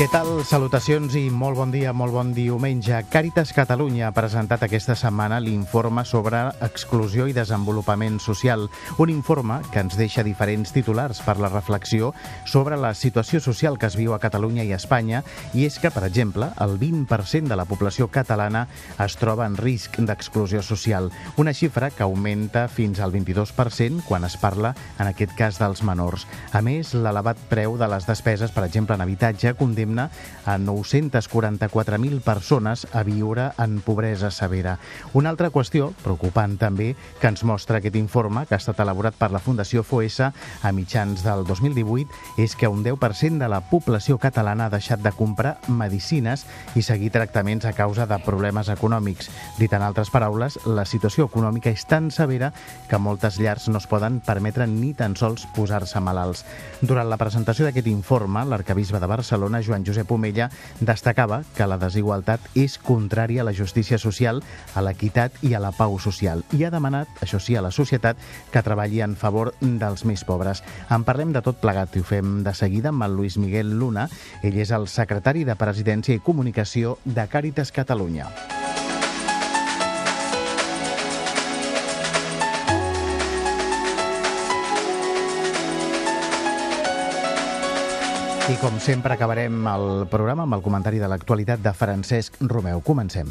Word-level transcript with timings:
Què 0.00 0.06
tal? 0.08 0.38
Salutacions 0.48 1.12
i 1.12 1.26
molt 1.28 1.58
bon 1.58 1.68
dia, 1.68 1.90
molt 1.92 2.14
bon 2.14 2.30
diumenge. 2.32 3.02
Càritas 3.12 3.50
Catalunya 3.52 4.06
ha 4.06 4.14
presentat 4.16 4.62
aquesta 4.64 4.94
setmana 4.96 5.42
l'informe 5.44 6.06
sobre 6.08 6.38
exclusió 6.64 7.26
i 7.28 7.34
desenvolupament 7.36 8.16
social. 8.24 8.64
Un 8.96 9.12
informe 9.12 9.58
que 9.68 9.82
ens 9.84 9.98
deixa 10.00 10.24
diferents 10.24 10.72
titulars 10.72 11.20
per 11.20 11.34
la 11.36 11.50
reflexió 11.52 12.14
sobre 12.48 12.78
la 12.80 12.94
situació 12.96 13.42
social 13.44 13.76
que 13.76 13.90
es 13.92 13.98
viu 14.00 14.14
a 14.16 14.20
Catalunya 14.22 14.64
i 14.64 14.72
a 14.72 14.78
Espanya 14.80 15.20
i 15.52 15.66
és 15.68 15.76
que, 15.76 15.92
per 15.92 16.06
exemple, 16.08 16.48
el 16.64 16.78
20% 16.80 17.52
de 17.52 17.60
la 17.60 17.68
població 17.68 18.08
catalana 18.08 18.64
es 19.04 19.18
troba 19.20 19.44
en 19.44 19.60
risc 19.60 20.00
d'exclusió 20.00 20.64
social, 20.64 21.10
una 21.36 21.52
xifra 21.52 21.92
que 21.92 22.08
augmenta 22.08 22.64
fins 22.72 23.04
al 23.04 23.12
22% 23.12 24.08
quan 24.08 24.24
es 24.24 24.38
parla, 24.40 24.72
en 24.96 25.12
aquest 25.12 25.36
cas, 25.36 25.60
dels 25.60 25.84
menors. 25.84 26.24
A 26.56 26.64
més, 26.64 26.96
l'elevat 26.96 27.46
preu 27.52 27.76
de 27.76 27.92
les 27.92 28.08
despeses, 28.08 28.48
per 28.56 28.64
exemple, 28.64 28.96
en 28.96 29.04
habitatge, 29.04 29.52
condemna 29.60 29.89
condemna 29.90 30.10
a 30.46 30.58
944.000 30.58 32.20
persones 32.22 32.86
a 32.92 33.02
viure 33.02 33.52
en 33.58 33.80
pobresa 33.80 34.30
severa. 34.30 34.78
Una 35.12 35.30
altra 35.30 35.50
qüestió, 35.50 35.92
preocupant 36.02 36.56
també, 36.58 36.94
que 37.20 37.28
ens 37.28 37.44
mostra 37.44 37.78
aquest 37.78 37.96
informe, 37.96 38.46
que 38.46 38.56
ha 38.56 38.60
estat 38.60 38.80
elaborat 38.80 39.14
per 39.18 39.30
la 39.30 39.42
Fundació 39.42 39.84
FOESA 39.84 40.32
a 40.62 40.72
mitjans 40.72 41.22
del 41.22 41.44
2018, 41.46 42.08
és 42.38 42.56
que 42.56 42.68
un 42.68 42.82
10% 42.84 43.38
de 43.38 43.48
la 43.50 43.60
població 43.60 44.18
catalana 44.18 44.66
ha 44.66 44.72
deixat 44.72 45.02
de 45.04 45.12
comprar 45.12 45.58
medicines 45.68 46.46
i 46.74 46.82
seguir 46.82 47.12
tractaments 47.14 47.66
a 47.66 47.74
causa 47.76 48.06
de 48.06 48.18
problemes 48.24 48.70
econòmics. 48.72 49.30
Dit 49.58 49.74
en 49.76 49.84
altres 49.86 50.10
paraules, 50.10 50.58
la 50.66 50.86
situació 50.86 51.28
econòmica 51.28 51.70
és 51.70 51.84
tan 51.86 52.10
severa 52.10 52.52
que 52.88 52.98
moltes 52.98 53.38
llars 53.38 53.68
no 53.68 53.78
es 53.78 53.86
poden 53.86 54.20
permetre 54.24 54.66
ni 54.66 54.94
tan 54.94 55.14
sols 55.16 55.46
posar-se 55.54 56.00
malalts. 56.00 56.44
Durant 56.80 57.10
la 57.10 57.20
presentació 57.20 57.68
d'aquest 57.68 57.86
informe, 57.92 58.46
l'arcabisbe 58.48 58.98
de 58.98 59.10
Barcelona, 59.10 59.62
Joan 59.62 59.79
Josep 59.86 60.10
Omella, 60.12 60.50
destacava 60.80 61.42
que 61.56 61.66
la 61.68 61.78
desigualtat 61.80 62.44
és 62.58 62.78
contrària 62.78 63.42
a 63.42 63.48
la 63.48 63.54
justícia 63.56 63.98
social, 63.98 64.42
a 64.74 64.84
l'equitat 64.84 65.36
i 65.46 65.54
a 65.54 65.62
la 65.62 65.72
pau 65.76 65.98
social. 65.98 66.44
I 66.56 66.64
ha 66.64 66.72
demanat, 66.74 67.08
això 67.22 67.40
sí, 67.40 67.56
a 67.56 67.64
la 67.64 67.72
societat 67.74 68.18
que 68.52 68.64
treballi 68.66 69.02
en 69.04 69.16
favor 69.16 69.52
dels 69.60 70.04
més 70.04 70.24
pobres. 70.24 70.64
En 70.90 71.04
parlem 71.04 71.34
de 71.36 71.44
tot 71.44 71.60
plegat 71.62 71.96
i 71.96 72.04
ho 72.04 72.06
fem 72.06 72.40
de 72.46 72.54
seguida 72.54 72.90
amb 72.94 73.06
el 73.06 73.16
Luis 73.16 73.38
Miguel 73.38 73.76
Luna. 73.78 74.08
Ell 74.42 74.58
és 74.58 74.74
el 74.74 74.88
secretari 74.88 75.44
de 75.44 75.58
Presidència 75.60 76.16
i 76.16 76.24
Comunicació 76.24 76.98
de 77.04 77.28
Càritas 77.30 77.72
Catalunya. 77.72 78.30
I 88.48 88.56
com 88.58 88.80
sempre 88.80 89.14
acabarem 89.14 89.60
el 89.68 90.06
programa 90.10 90.46
amb 90.46 90.56
el 90.56 90.64
comentari 90.64 90.98
de 90.98 91.10
l'actualitat 91.10 91.60
de 91.62 91.74
Francesc 91.76 92.40
Romeu. 92.40 92.80
Comencem. 92.80 93.28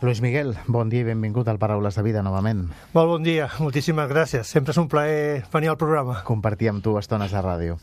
Luis 0.00 0.20
Miguel, 0.22 0.54
bon 0.70 0.86
dia 0.88 1.02
i 1.02 1.08
benvingut 1.08 1.48
al 1.50 1.58
Paraules 1.58 1.96
de 1.98 2.02
Vida 2.06 2.22
novament. 2.22 2.68
Molt 2.94 3.08
bon 3.10 3.24
dia, 3.26 3.48
moltíssimes 3.58 4.06
gràcies. 4.06 4.46
Sempre 4.46 4.70
és 4.70 4.78
un 4.78 4.86
plaer 4.86 5.42
venir 5.50 5.72
al 5.72 5.76
programa. 5.80 6.20
Compartir 6.24 6.70
amb 6.70 6.84
tu 6.84 6.94
estones 7.00 7.34
de 7.34 7.42
ràdio. 7.42 7.80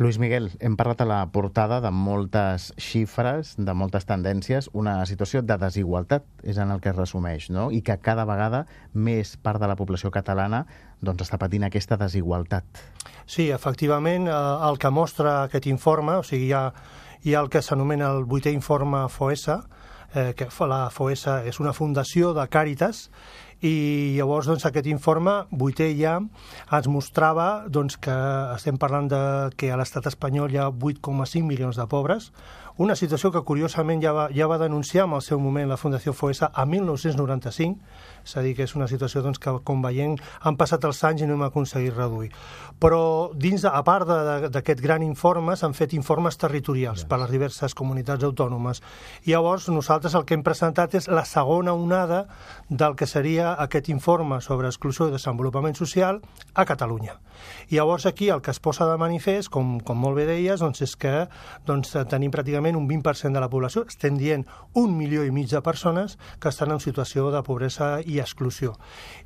Luis 0.00 0.16
Miguel, 0.16 0.46
hem 0.64 0.78
parlat 0.80 1.02
a 1.02 1.04
la 1.04 1.18
portada 1.28 1.76
de 1.84 1.90
moltes 1.92 2.70
xifres, 2.80 3.50
de 3.60 3.72
moltes 3.76 4.06
tendències, 4.08 4.70
una 4.72 4.94
situació 5.04 5.42
de 5.44 5.58
desigualtat 5.60 6.24
és 6.40 6.56
en 6.56 6.72
el 6.72 6.80
que 6.80 6.88
es 6.88 6.96
resumeix, 6.96 7.50
no? 7.52 7.66
i 7.68 7.82
que 7.84 7.98
cada 8.00 8.24
vegada 8.24 8.62
més 8.94 9.34
part 9.36 9.60
de 9.60 9.68
la 9.68 9.76
població 9.76 10.08
catalana 10.08 10.62
doncs, 11.04 11.26
està 11.26 11.36
patint 11.36 11.68
aquesta 11.68 12.00
desigualtat. 12.00 12.80
Sí, 13.28 13.50
efectivament, 13.52 14.24
eh, 14.24 14.38
el 14.70 14.80
que 14.80 14.88
mostra 14.88 15.42
aquest 15.42 15.68
informe, 15.68 16.16
o 16.16 16.24
sigui, 16.24 16.48
hi 16.48 16.56
ha, 16.56 16.64
hi 17.20 17.36
ha 17.36 17.44
el 17.44 17.52
que 17.52 17.60
s'anomena 17.60 18.08
el 18.16 18.24
vuitè 18.24 18.56
informe 18.56 19.04
FOESA, 19.12 19.58
eh, 20.14 20.32
que 20.32 20.48
la 20.64 20.86
FOESA 20.88 21.42
és 21.44 21.60
una 21.60 21.76
fundació 21.76 22.32
de 22.32 22.48
Càritas, 22.48 23.10
i 23.60 24.16
llavors 24.16 24.48
doncs, 24.48 24.64
aquest 24.64 24.88
informe, 24.88 25.34
vuitè 25.52 25.90
ja, 25.98 26.16
ens 26.72 26.88
mostrava 26.88 27.66
doncs, 27.68 27.98
que 28.00 28.16
estem 28.54 28.78
parlant 28.80 29.10
de 29.12 29.20
que 29.60 29.68
a 29.72 29.78
l'estat 29.80 30.08
espanyol 30.08 30.52
hi 30.52 30.60
ha 30.60 30.70
8,5 30.70 31.44
milions 31.44 31.76
de 31.76 31.86
pobres, 31.90 32.30
una 32.80 32.94
situació 32.96 33.28
que 33.28 33.42
curiosament 33.44 34.00
ja 34.00 34.14
va, 34.16 34.22
ja 34.32 34.46
va 34.48 34.56
denunciar 34.56 35.04
en 35.04 35.12
el 35.18 35.20
seu 35.20 35.36
moment 35.38 35.68
la 35.68 35.76
Fundació 35.76 36.14
FOESA 36.16 36.48
a 36.56 36.64
1995, 36.64 37.76
és 38.24 38.36
a 38.36 38.44
dir, 38.44 38.54
que 38.56 38.64
és 38.64 38.72
una 38.76 38.88
situació 38.88 39.20
doncs, 39.20 39.36
que, 39.42 39.52
com 39.68 39.82
veiem, 39.84 40.14
han 40.48 40.56
passat 40.56 40.86
els 40.88 41.02
anys 41.04 41.20
i 41.20 41.28
no 41.28 41.36
hem 41.36 41.44
aconseguit 41.44 41.92
reduir. 41.92 42.30
Però, 42.80 43.02
dins, 43.36 43.66
de, 43.66 43.68
a 43.68 43.82
part 43.84 44.08
d'aquest 44.08 44.80
gran 44.80 45.04
informe, 45.04 45.58
s'han 45.60 45.76
fet 45.76 45.92
informes 45.92 46.40
territorials 46.40 47.04
per 47.04 47.18
a 47.18 47.22
les 47.26 47.34
diverses 47.34 47.76
comunitats 47.76 48.24
autònomes. 48.24 48.80
I 49.28 49.34
llavors, 49.34 49.68
nosaltres 49.68 50.16
el 50.16 50.24
que 50.24 50.38
hem 50.38 50.44
presentat 50.46 50.96
és 50.96 51.10
la 51.12 51.26
segona 51.28 51.76
onada 51.76 52.22
del 52.70 52.96
que 52.96 53.08
seria 53.08 53.52
aquest 53.60 53.92
informe 53.92 54.40
sobre 54.40 54.72
exclusió 54.72 55.10
i 55.10 55.16
desenvolupament 55.18 55.76
social 55.76 56.22
a 56.54 56.64
Catalunya. 56.64 57.18
I 57.68 57.76
llavors 57.76 58.06
aquí 58.06 58.28
el 58.28 58.40
que 58.40 58.50
es 58.50 58.60
posa 58.60 58.88
de 58.88 58.96
manifest, 59.00 59.50
com, 59.52 59.78
com 59.84 60.00
molt 60.00 60.16
bé 60.16 60.26
deies, 60.28 60.60
doncs 60.60 60.82
és 60.84 60.96
que 60.96 61.14
doncs, 61.68 61.92
tenim 62.10 62.32
pràcticament 62.32 62.69
un 62.76 62.88
20% 62.88 63.32
de 63.34 63.40
la 63.42 63.48
població, 63.50 63.84
estem 63.88 64.18
dient 64.18 64.46
un 64.74 64.96
milió 64.98 65.24
i 65.24 65.32
mig 65.34 65.48
de 65.50 65.62
persones 65.62 66.18
que 66.40 66.50
estan 66.50 66.72
en 66.74 66.80
situació 66.80 67.30
de 67.30 67.42
pobresa 67.46 68.00
i 68.04 68.20
exclusió. 68.20 68.76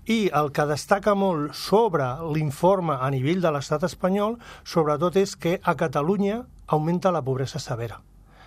I 0.07 0.31
el 0.33 0.53
que 0.53 0.67
destaca 0.71 1.15
molt 1.15 1.55
sobre 1.59 2.07
l'informe 2.35 2.97
a 3.01 3.11
nivell 3.11 3.43
de 3.45 3.53
l'estat 3.55 3.85
espanyol, 3.89 4.39
sobretot 4.65 5.17
és 5.21 5.37
que 5.37 5.59
a 5.63 5.77
Catalunya 5.77 6.45
augmenta 6.67 7.13
la 7.13 7.25
pobresa 7.25 7.59
severa. 7.59 8.01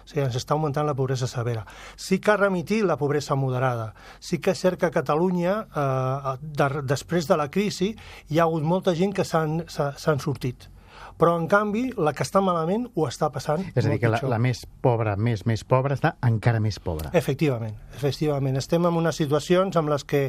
O 0.07 0.09
sigui, 0.09 0.23
ens 0.23 0.37
està 0.39 0.55
augmentant 0.55 0.87
la 0.87 0.95
pobresa 0.95 1.27
severa. 1.27 1.65
Sí 1.99 2.21
que 2.23 2.31
ha 2.31 2.37
remitit 2.39 2.85
la 2.87 2.95
pobresa 2.95 3.35
moderada. 3.35 3.89
Sí 4.23 4.39
que 4.39 4.53
és 4.55 4.61
cert 4.63 4.79
que 4.79 4.87
a 4.87 4.95
Catalunya, 4.95 5.57
eh, 5.67 6.37
de, 6.41 6.69
després 6.87 7.27
de 7.27 7.35
la 7.35 7.49
crisi, 7.51 7.91
hi 8.29 8.39
ha 8.39 8.47
hagut 8.47 8.63
molta 8.63 8.95
gent 8.95 9.11
que 9.13 9.27
s'han 9.27 10.23
sortit 10.23 10.69
però 11.17 11.33
en 11.39 11.47
canvi 11.49 11.87
la 11.97 12.13
que 12.13 12.25
està 12.25 12.41
malament 12.45 12.87
ho 12.93 13.07
està 13.09 13.31
passant 13.33 13.63
És 13.73 13.85
a 13.85 13.89
dir, 13.89 13.99
que 14.01 14.11
la, 14.11 14.21
la 14.29 14.39
més 14.41 14.63
pobra, 14.85 15.15
més, 15.17 15.45
més 15.49 15.63
pobra, 15.67 15.97
està 15.97 16.15
encara 16.25 16.61
més 16.63 16.77
pobra. 16.83 17.11
Efectivament, 17.17 17.75
efectivament. 17.97 18.57
Estem 18.61 18.85
en 18.85 19.01
unes 19.01 19.17
situacions 19.17 19.77
amb 19.79 19.93
les 19.93 20.05
que 20.05 20.27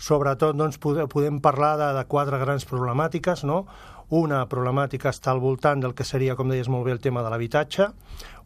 sobretot 0.00 0.56
doncs, 0.56 0.80
podem 0.80 1.40
parlar 1.44 1.74
de, 1.80 1.92
de 1.98 2.04
quatre 2.08 2.40
grans 2.40 2.64
problemàtiques, 2.68 3.44
no? 3.44 3.66
Una 4.10 4.40
problemàtica 4.50 5.12
està 5.14 5.30
al 5.30 5.38
voltant 5.38 5.78
del 5.78 5.92
que 5.94 6.02
seria, 6.02 6.34
com 6.34 6.48
deies 6.50 6.66
molt 6.66 6.82
bé, 6.88 6.90
el 6.96 6.98
tema 6.98 7.22
de 7.22 7.30
l'habitatge. 7.30 7.84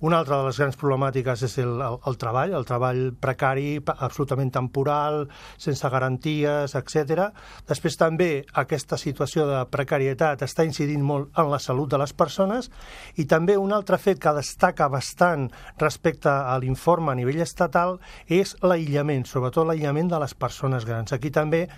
Una 0.04 0.18
altra 0.20 0.36
de 0.36 0.44
les 0.50 0.58
grans 0.60 0.76
problemàtiques 0.76 1.44
és 1.46 1.54
el, 1.62 1.72
el, 1.80 1.96
el 2.04 2.18
treball, 2.20 2.52
el 2.52 2.66
treball 2.68 3.00
precari, 3.16 3.78
absolutament 3.94 4.50
temporal, 4.52 5.22
sense 5.56 5.88
garanties, 5.88 6.76
etc. 6.76 7.30
Després 7.70 7.96
també 7.96 8.28
aquesta 8.60 8.98
situació 9.00 9.48
de 9.48 9.64
precarietat 9.72 10.44
està 10.44 10.68
incidint 10.68 11.00
molt 11.00 11.32
en 11.40 11.48
la 11.48 11.62
salut 11.64 11.88
de 11.88 12.02
les 12.02 12.12
persones 12.12 12.68
i 13.16 13.24
també 13.24 13.56
un 13.56 13.72
altre 13.72 13.96
fet 13.96 14.20
que 14.20 14.36
destaca 14.36 14.90
bastant 14.92 15.48
respecte 15.80 16.28
a 16.28 16.58
l'informe 16.60 17.14
a 17.14 17.16
nivell 17.16 17.40
estatal 17.40 17.96
és 18.28 18.52
l'aïllament, 18.60 19.24
sobretot 19.24 19.64
l'aïllament 19.64 20.12
de 20.12 20.20
les 20.20 20.36
persones 20.36 20.84
grans. 20.84 21.16
Aquí 21.16 21.32
també 21.32 21.70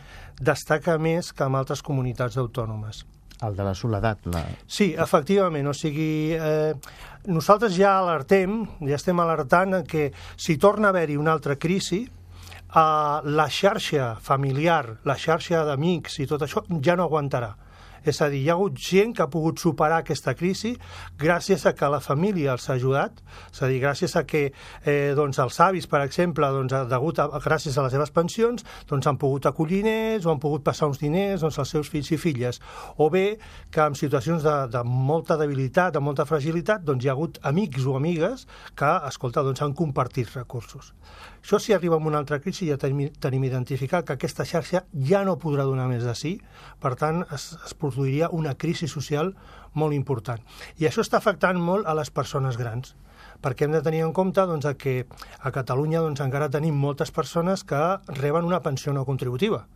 destaca 0.42 0.98
més 0.98 1.30
que 1.30 1.46
en 1.46 1.54
altres 1.54 1.86
comunitats 1.86 2.42
autònomes. 2.42 3.06
El 3.44 3.56
de 3.56 3.64
la 3.64 3.74
soledat. 3.74 4.24
La... 4.32 4.44
Sí, 4.66 4.94
efectivament. 4.96 5.66
O 5.68 5.74
sigui, 5.76 6.32
eh, 6.32 6.72
nosaltres 7.28 7.76
ja 7.76 7.98
alertem, 8.00 8.62
ja 8.86 8.96
estem 8.96 9.20
alertant 9.20 9.82
que 9.88 10.10
si 10.36 10.56
torna 10.56 10.88
a 10.88 10.94
haver-hi 10.94 11.18
una 11.20 11.34
altra 11.36 11.58
crisi, 11.60 12.06
eh, 12.06 12.80
la 12.80 13.48
xarxa 13.50 14.14
familiar, 14.20 14.98
la 15.04 15.18
xarxa 15.20 15.66
d'amics 15.68 16.20
i 16.24 16.26
tot 16.30 16.48
això 16.48 16.64
ja 16.80 16.96
no 16.96 17.10
aguantarà 17.10 17.54
És 18.06 18.20
a 18.22 18.28
dir, 18.30 18.44
hi 18.44 18.50
ha 18.50 18.54
hagut 18.54 18.76
gent 18.78 19.14
que 19.16 19.24
ha 19.24 19.30
pogut 19.30 19.58
superar 19.58 20.00
aquesta 20.02 20.36
crisi 20.38 20.76
gràcies 21.18 21.66
a 21.66 21.74
que 21.76 21.88
la 21.90 22.00
família 22.04 22.52
els 22.54 22.68
ha 22.70 22.76
ajudat, 22.76 23.18
és 23.50 23.62
a 23.62 23.70
dir, 23.70 23.80
gràcies 23.82 24.16
a 24.16 24.22
que 24.28 24.44
eh, 24.46 25.12
doncs, 25.18 25.40
els 25.42 25.58
avis, 25.64 25.88
per 25.90 26.02
exemple, 26.04 26.48
doncs, 26.54 26.76
degut 26.90 27.20
a, 27.22 27.28
gràcies 27.42 27.76
a 27.76 27.86
les 27.86 27.96
seves 27.96 28.14
pensions, 28.14 28.64
doncs, 28.88 29.10
han 29.10 29.18
pogut 29.20 29.50
acollir 29.50 29.82
nens 29.86 30.26
o 30.26 30.32
han 30.32 30.42
pogut 30.42 30.64
passar 30.66 30.90
uns 30.90 31.02
diners 31.02 31.42
doncs, 31.42 31.58
als 31.58 31.74
seus 31.74 31.90
fills 31.92 32.12
i 32.14 32.20
filles. 32.20 32.60
O 33.02 33.10
bé 33.10 33.26
que 33.74 33.82
en 33.82 33.98
situacions 33.98 34.46
de, 34.46 34.56
de 34.72 34.84
molta 34.86 35.38
debilitat, 35.40 35.94
de 35.96 36.02
molta 36.02 36.26
fragilitat, 36.28 36.84
doncs, 36.86 37.04
hi 37.04 37.10
ha 37.10 37.16
hagut 37.16 37.40
amics 37.42 37.86
o 37.86 37.96
amigues 37.98 38.46
que, 38.76 38.92
escolta, 39.10 39.42
doncs, 39.46 39.64
han 39.66 39.74
compartit 39.74 40.30
recursos. 40.36 40.92
Això 41.46 41.60
si 41.62 41.74
arriba 41.74 41.94
amb 42.00 42.08
una 42.10 42.18
altra 42.18 42.40
crisi 42.42 42.66
ja 42.66 42.74
tenim, 42.80 43.12
tenim 43.22 43.44
identificat 43.46 44.06
que 44.06 44.16
aquesta 44.16 44.44
xarxa 44.48 44.80
ja 45.06 45.20
no 45.22 45.36
podrà 45.38 45.62
donar 45.68 45.86
més 45.86 46.02
de 46.02 46.14
sí, 46.18 46.32
per 46.82 46.96
tant 46.98 47.22
es, 47.34 47.52
es 47.62 47.74
produiria 47.96 48.28
una 48.30 48.54
crisi 48.54 48.86
social 48.92 49.32
molt 49.72 49.96
important. 49.96 50.44
I 50.78 50.86
això 50.86 51.02
està 51.04 51.18
afectant 51.18 51.58
molt 51.60 51.88
a 51.88 51.96
les 51.96 52.12
persones 52.12 52.60
grans 52.60 52.94
perquè 53.44 53.66
hem 53.66 53.74
de 53.74 53.82
tenir 53.84 54.00
en 54.04 54.14
compte 54.16 54.40
doncs, 54.48 54.64
que 54.80 55.04
a 55.44 55.50
Catalunya 55.52 56.00
doncs, 56.00 56.22
encara 56.24 56.48
tenim 56.48 56.76
moltes 56.80 57.12
persones 57.12 57.64
que 57.68 57.80
reben 58.20 58.48
una 58.48 58.62
pensió 58.64 58.94
no 58.96 59.04
contributiva 59.04 59.66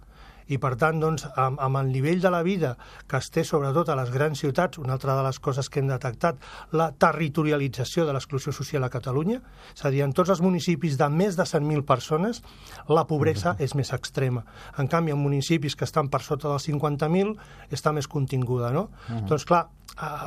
i 0.50 0.58
per 0.58 0.74
tant, 0.80 0.98
doncs, 1.02 1.26
amb, 1.38 1.60
amb 1.62 1.80
el 1.80 1.90
nivell 1.94 2.20
de 2.22 2.30
la 2.32 2.42
vida 2.46 2.74
que 3.08 3.18
es 3.20 3.30
té 3.30 3.44
sobretot 3.46 3.88
a 3.88 3.96
les 3.98 4.10
grans 4.10 4.42
ciutats, 4.42 4.80
una 4.82 4.96
altra 4.98 5.14
de 5.16 5.24
les 5.26 5.38
coses 5.38 5.70
que 5.70 5.80
hem 5.80 5.90
detectat, 5.90 6.40
la 6.74 6.90
territorialització 6.92 8.06
de 8.06 8.14
l'exclusió 8.16 8.52
social 8.52 8.84
a 8.84 8.90
Catalunya, 8.92 9.40
és 9.74 9.84
a 9.84 9.92
dir, 9.94 10.02
en 10.06 10.14
tots 10.16 10.32
els 10.34 10.42
municipis 10.42 10.98
de 10.98 11.08
més 11.10 11.38
de 11.38 11.46
100.000 11.46 11.86
persones, 11.86 12.42
la 12.88 13.06
pobresa 13.06 13.54
és 13.58 13.76
més 13.78 13.92
extrema. 13.94 14.44
En 14.78 14.90
canvi, 14.90 15.14
en 15.14 15.22
municipis 15.22 15.76
que 15.76 15.86
estan 15.86 16.10
per 16.10 16.22
sota 16.26 16.50
dels 16.50 16.66
50.000 16.68 17.36
està 17.70 17.94
més 17.94 18.10
continguda, 18.10 18.72
no? 18.74 18.90
Uh 18.90 19.14
-huh. 19.14 19.26
Doncs 19.30 19.44
clar, 19.44 19.68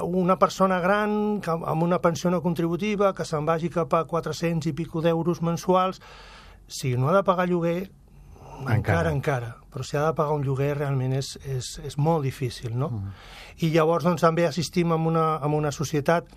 una 0.04 0.38
persona 0.38 0.80
gran 0.80 1.42
que, 1.42 1.52
amb 1.52 1.84
una 1.84 2.00
pensió 2.00 2.30
no 2.30 2.42
contributiva 2.42 3.14
que 3.14 3.26
se'n 3.26 3.46
vagi 3.46 3.70
cap 3.70 3.94
a 3.94 4.06
400 4.06 4.68
i 4.70 4.74
pico 4.74 5.02
d'euros 5.02 5.42
mensuals, 5.42 6.02
si 6.68 6.96
no 6.96 7.10
ha 7.10 7.14
de 7.14 7.24
pagar 7.24 7.48
lloguer, 7.50 7.92
encara, 8.62 8.78
encara, 8.78 9.12
encara. 9.12 9.52
Però 9.74 9.86
si 9.86 9.98
ha 9.98 10.06
de 10.06 10.14
pagar 10.18 10.38
un 10.38 10.46
lloguer 10.46 10.74
realment 10.78 11.16
és, 11.18 11.34
és, 11.50 11.76
és 11.84 11.98
molt 11.98 12.24
difícil, 12.24 12.76
no? 12.78 12.90
Mm. 12.94 13.14
I 13.66 13.72
llavors 13.74 14.06
doncs, 14.06 14.22
també 14.22 14.46
assistim 14.48 14.94
a 14.94 15.00
una, 15.00 15.26
a 15.38 15.50
una 15.50 15.72
societat 15.74 16.30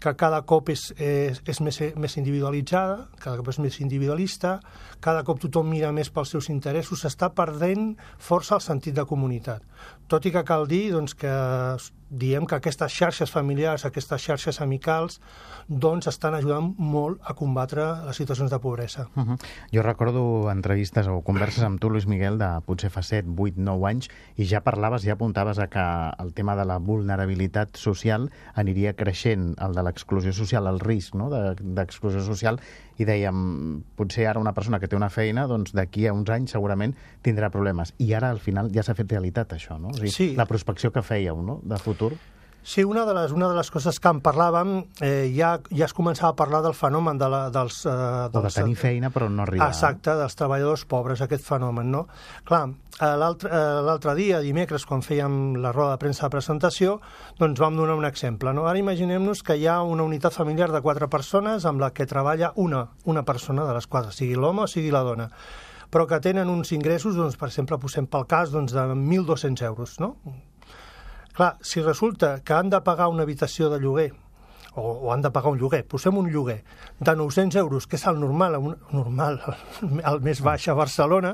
que 0.00 0.14
cada 0.16 0.40
cop 0.48 0.70
és, 0.72 0.86
és, 0.96 1.42
és 1.44 1.60
més, 1.60 1.78
més 2.00 2.16
individualitzada, 2.16 3.04
cada 3.20 3.36
cop 3.36 3.50
és 3.52 3.58
més 3.60 3.76
individualista, 3.84 4.56
cada 5.04 5.22
cop 5.28 5.42
tothom 5.42 5.68
mira 5.68 5.92
més 5.92 6.08
pels 6.10 6.32
seus 6.32 6.48
interessos, 6.48 7.04
s'està 7.04 7.28
perdent 7.36 7.92
força 8.16 8.56
el 8.56 8.64
sentit 8.64 8.96
de 8.96 9.04
comunitat. 9.04 9.60
Tot 10.10 10.26
i 10.26 10.32
que 10.34 10.42
cal 10.42 10.66
dir 10.66 10.88
doncs, 10.90 11.14
que 11.14 11.30
diem 12.10 12.46
que 12.50 12.56
aquestes 12.58 12.90
xarxes 12.90 13.30
familiars, 13.30 13.84
aquestes 13.86 14.24
xarxes 14.24 14.58
amicals, 14.60 15.20
doncs 15.68 16.08
estan 16.10 16.34
ajudant 16.34 16.72
molt 16.82 17.20
a 17.22 17.36
combatre 17.38 17.84
les 18.08 18.18
situacions 18.18 18.50
de 18.50 18.58
pobresa. 18.58 19.06
Uh 19.14 19.22
-huh. 19.22 19.36
Jo 19.72 19.82
recordo 19.82 20.50
entrevistes 20.50 21.06
o 21.06 21.20
converses 21.22 21.62
amb 21.62 21.80
tu, 21.80 21.90
Luis 21.90 22.06
Miguel, 22.06 22.38
de 22.38 22.60
potser 22.66 22.90
fa 22.90 23.02
7, 23.02 23.28
8, 23.36 23.54
9 23.56 23.86
anys, 23.86 24.10
i 24.36 24.44
ja 24.46 24.60
parlaves, 24.62 25.04
ja 25.04 25.12
apuntaves 25.12 25.58
a 25.60 25.68
que 25.68 26.12
el 26.18 26.34
tema 26.34 26.56
de 26.56 26.64
la 26.64 26.78
vulnerabilitat 26.78 27.76
social 27.76 28.30
aniria 28.54 28.94
creixent, 28.94 29.54
el 29.60 29.74
de 29.74 29.82
l'exclusió 29.82 30.32
social, 30.32 30.66
el 30.66 30.80
risc 30.80 31.14
no? 31.14 31.30
d'exclusió 31.30 32.18
de, 32.18 32.26
social, 32.26 32.60
i 33.00 33.06
dèiem, 33.08 33.36
potser 33.96 34.26
ara 34.28 34.40
una 34.42 34.52
persona 34.56 34.80
que 34.80 34.88
té 34.90 34.98
una 34.98 35.08
feina, 35.12 35.46
doncs 35.48 35.72
d'aquí 35.76 36.04
a 36.06 36.12
uns 36.16 36.28
anys 36.34 36.52
segurament 36.56 36.92
tindrà 37.24 37.48
problemes. 37.52 37.94
I 37.98 38.12
ara, 38.18 38.28
al 38.34 38.42
final, 38.44 38.68
ja 38.74 38.84
s'ha 38.84 38.96
fet 38.98 39.10
realitat 39.16 39.56
això, 39.56 39.78
no? 39.80 39.94
O 39.94 39.96
sigui, 39.96 40.12
sí. 40.12 40.28
La 40.36 40.48
prospecció 40.50 40.92
que 40.92 41.04
fèieu, 41.06 41.40
no?, 41.44 41.60
de 41.64 41.80
futur? 41.80 42.12
Sí, 42.62 42.84
una 42.84 43.06
de 43.06 43.14
les, 43.14 43.32
una 43.32 43.48
de 43.48 43.56
les 43.56 43.70
coses 43.72 43.96
que 44.00 44.10
en 44.12 44.20
parlàvem, 44.20 44.74
eh, 45.00 45.30
ja, 45.32 45.54
ja 45.72 45.86
es 45.86 45.94
començava 45.96 46.34
a 46.34 46.36
parlar 46.36 46.60
del 46.62 46.74
fenomen 46.76 47.18
de 47.18 47.28
la, 47.32 47.40
dels, 47.50 47.80
eh, 47.88 47.94
dels... 48.32 48.36
O 48.36 48.42
de 48.44 48.52
tenir 48.52 48.76
feina 48.76 49.10
però 49.14 49.30
no 49.32 49.46
arribar. 49.46 49.70
Exacte, 49.72 50.12
dels 50.18 50.36
treballadors 50.36 50.84
pobres, 50.90 51.22
aquest 51.24 51.46
fenomen, 51.46 51.88
no? 51.90 52.04
Clar, 52.44 52.66
eh, 53.00 53.14
l'altre 53.16 54.14
dia, 54.18 54.42
dimecres, 54.44 54.84
quan 54.86 55.00
fèiem 55.06 55.56
la 55.62 55.72
roda 55.72 55.96
de 55.96 56.02
premsa 56.04 56.28
de 56.28 56.34
presentació, 56.36 56.98
doncs 57.40 57.62
vam 57.64 57.80
donar 57.80 57.96
un 57.96 58.04
exemple, 58.08 58.52
no? 58.52 58.68
Ara 58.68 58.82
imaginem-nos 58.82 59.42
que 59.46 59.56
hi 59.56 59.66
ha 59.66 59.80
una 59.80 60.04
unitat 60.04 60.36
familiar 60.36 60.68
de 60.74 60.84
quatre 60.84 61.08
persones 61.08 61.64
amb 61.64 61.80
la 61.80 61.94
que 61.96 62.06
treballa 62.06 62.52
una, 62.60 62.84
una 63.08 63.24
persona 63.24 63.64
de 63.64 63.74
les 63.78 63.88
quatre, 63.88 64.12
sigui 64.12 64.36
l'home 64.36 64.68
o 64.68 64.70
sigui 64.70 64.92
la 64.92 65.04
dona 65.06 65.30
però 65.90 66.04
que 66.06 66.20
tenen 66.22 66.46
uns 66.46 66.70
ingressos, 66.70 67.16
doncs, 67.18 67.34
per 67.34 67.48
exemple, 67.48 67.74
posem 67.82 68.06
pel 68.06 68.22
cas 68.30 68.52
doncs, 68.54 68.70
de 68.70 68.84
1.200 68.94 69.64
euros, 69.66 69.96
no? 69.98 70.12
Clar, 71.40 71.56
si 71.62 71.80
resulta 71.80 72.42
que 72.44 72.52
han 72.52 72.68
de 72.68 72.82
pagar 72.84 73.06
una 73.08 73.22
habitació 73.22 73.70
de 73.72 73.78
lloguer 73.80 74.10
o, 74.74 74.82
o 74.82 75.12
han 75.14 75.22
de 75.24 75.30
pagar 75.32 75.48
un 75.54 75.56
lloguer, 75.56 75.86
posem 75.88 76.18
un 76.20 76.26
lloguer 76.28 76.58
de 76.98 77.14
900 77.16 77.56
euros, 77.56 77.86
que 77.88 77.96
és 77.96 78.02
el 78.10 78.18
normal, 78.20 78.58
un, 78.58 78.74
normal 78.92 79.38
el, 79.80 80.18
més 80.20 80.42
baix 80.44 80.66
a 80.68 80.74
Barcelona, 80.76 81.30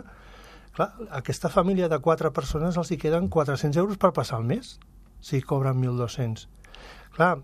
clar, 0.77 0.93
aquesta 1.19 1.51
família 1.51 1.89
de 1.91 1.99
quatre 2.05 2.31
persones 2.31 2.79
els 2.79 2.93
hi 2.95 3.01
queden 3.03 3.27
400 3.27 3.81
euros 3.83 3.99
per 3.99 4.13
passar 4.15 4.39
el 4.39 4.47
mes, 4.47 4.77
si 5.19 5.41
cobren 5.43 5.83
1.200. 5.83 6.47
Clar, 7.19 7.35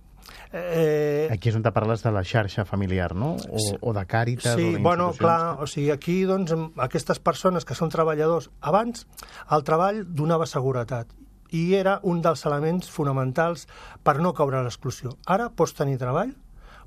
Eh, 0.55 1.27
aquí 1.35 1.51
és 1.51 1.57
on 1.59 1.65
te 1.65 1.73
parles 1.75 2.05
de 2.05 2.13
la 2.15 2.23
xarxa 2.23 2.63
familiar, 2.65 3.09
no? 3.19 3.33
O, 3.51 3.63
o 3.91 3.95
de 3.97 4.05
Càritas 4.07 4.55
sí, 4.55 4.69
o 4.79 4.83
bueno, 4.85 5.09
clar, 5.19 5.57
o 5.59 5.67
sigui, 5.67 5.91
aquí 5.91 6.21
doncs, 6.31 6.55
aquestes 6.87 7.19
persones 7.19 7.67
que 7.67 7.75
són 7.75 7.91
treballadors, 7.91 8.47
abans 8.63 9.03
el 9.51 9.67
treball 9.67 10.05
donava 10.07 10.47
seguretat 10.47 11.11
i 11.53 11.75
era 11.77 11.99
un 12.09 12.23
dels 12.25 12.45
elements 12.49 12.91
fonamentals 12.91 13.67
per 14.03 14.19
no 14.21 14.33
caure 14.35 14.59
a 14.59 14.67
l'exclusió. 14.67 15.17
Ara 15.27 15.51
pots 15.51 15.77
tenir 15.79 15.99
treball, 16.01 16.33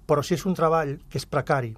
però 0.05 0.23
si 0.23 0.35
és 0.35 0.45
un 0.45 0.57
treball 0.57 0.95
que 1.09 1.21
és 1.21 1.27
precari, 1.29 1.73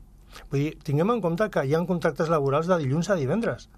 vull 0.51 0.61
dir, 0.63 0.75
tinguem 0.83 1.15
en 1.15 1.23
compte 1.23 1.49
que 1.51 1.63
hi 1.65 1.75
ha 1.75 1.83
contractes 1.87 2.31
laborals 2.31 2.67
de 2.67 2.77
dilluns 2.81 3.09
a 3.09 3.19
divendres 3.19 3.69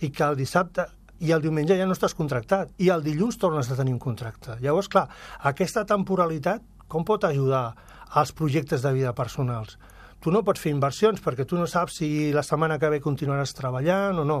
i 0.00 0.10
que 0.10 0.24
el 0.26 0.38
dissabte 0.38 0.86
i 1.20 1.34
el 1.36 1.42
diumenge 1.44 1.76
ja 1.76 1.86
no 1.86 1.94
estàs 1.96 2.16
contractat 2.16 2.70
i 2.80 2.88
el 2.90 3.04
dilluns 3.04 3.38
tornes 3.38 3.68
a 3.70 3.76
tenir 3.76 3.92
un 3.92 4.02
contracte. 4.02 4.56
Llavors, 4.62 4.88
clar, 4.88 5.06
aquesta 5.52 5.84
temporalitat 5.84 6.64
com 6.88 7.04
pot 7.06 7.24
ajudar 7.28 7.74
als 8.10 8.32
projectes 8.32 8.82
de 8.82 8.92
vida 8.96 9.12
personals? 9.14 9.76
Tu 10.20 10.32
no 10.32 10.42
pots 10.44 10.60
fer 10.60 10.72
inversions 10.74 11.22
perquè 11.24 11.46
tu 11.48 11.58
no 11.58 11.66
saps 11.70 12.00
si 12.00 12.08
la 12.34 12.44
setmana 12.46 12.78
que 12.78 12.90
ve 12.92 13.00
continuaràs 13.02 13.54
treballant 13.56 14.20
o 14.20 14.26
no. 14.28 14.40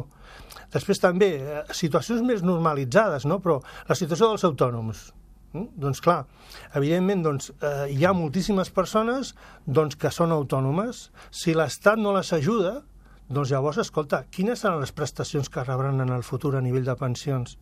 Després 0.72 1.00
també, 1.00 1.30
eh, 1.40 1.62
situacions 1.76 2.22
més 2.26 2.44
normalitzades, 2.44 3.26
no? 3.26 3.40
però 3.40 3.60
la 3.88 3.96
situació 3.96 4.28
dels 4.30 4.44
autònoms. 4.44 5.08
Mm? 5.52 5.66
Doncs 5.82 6.02
clar, 6.04 6.20
evidentment 6.78 7.24
doncs, 7.24 7.50
eh, 7.62 7.88
hi 7.90 8.04
ha 8.04 8.12
moltíssimes 8.14 8.70
persones 8.70 9.34
doncs, 9.66 9.96
que 9.96 10.12
són 10.12 10.32
autònomes. 10.36 11.08
Si 11.30 11.56
l'Estat 11.56 11.98
no 11.98 12.14
les 12.14 12.32
ajuda, 12.32 12.82
doncs 13.28 13.50
llavors, 13.50 13.78
escolta, 13.78 14.24
quines 14.30 14.60
seran 14.60 14.80
les 14.80 14.92
prestacions 14.92 15.48
que 15.48 15.64
rebran 15.64 16.00
en 16.00 16.12
el 16.12 16.22
futur 16.22 16.56
a 16.56 16.60
nivell 16.60 16.84
de 16.84 16.96
pensions? 16.96 17.58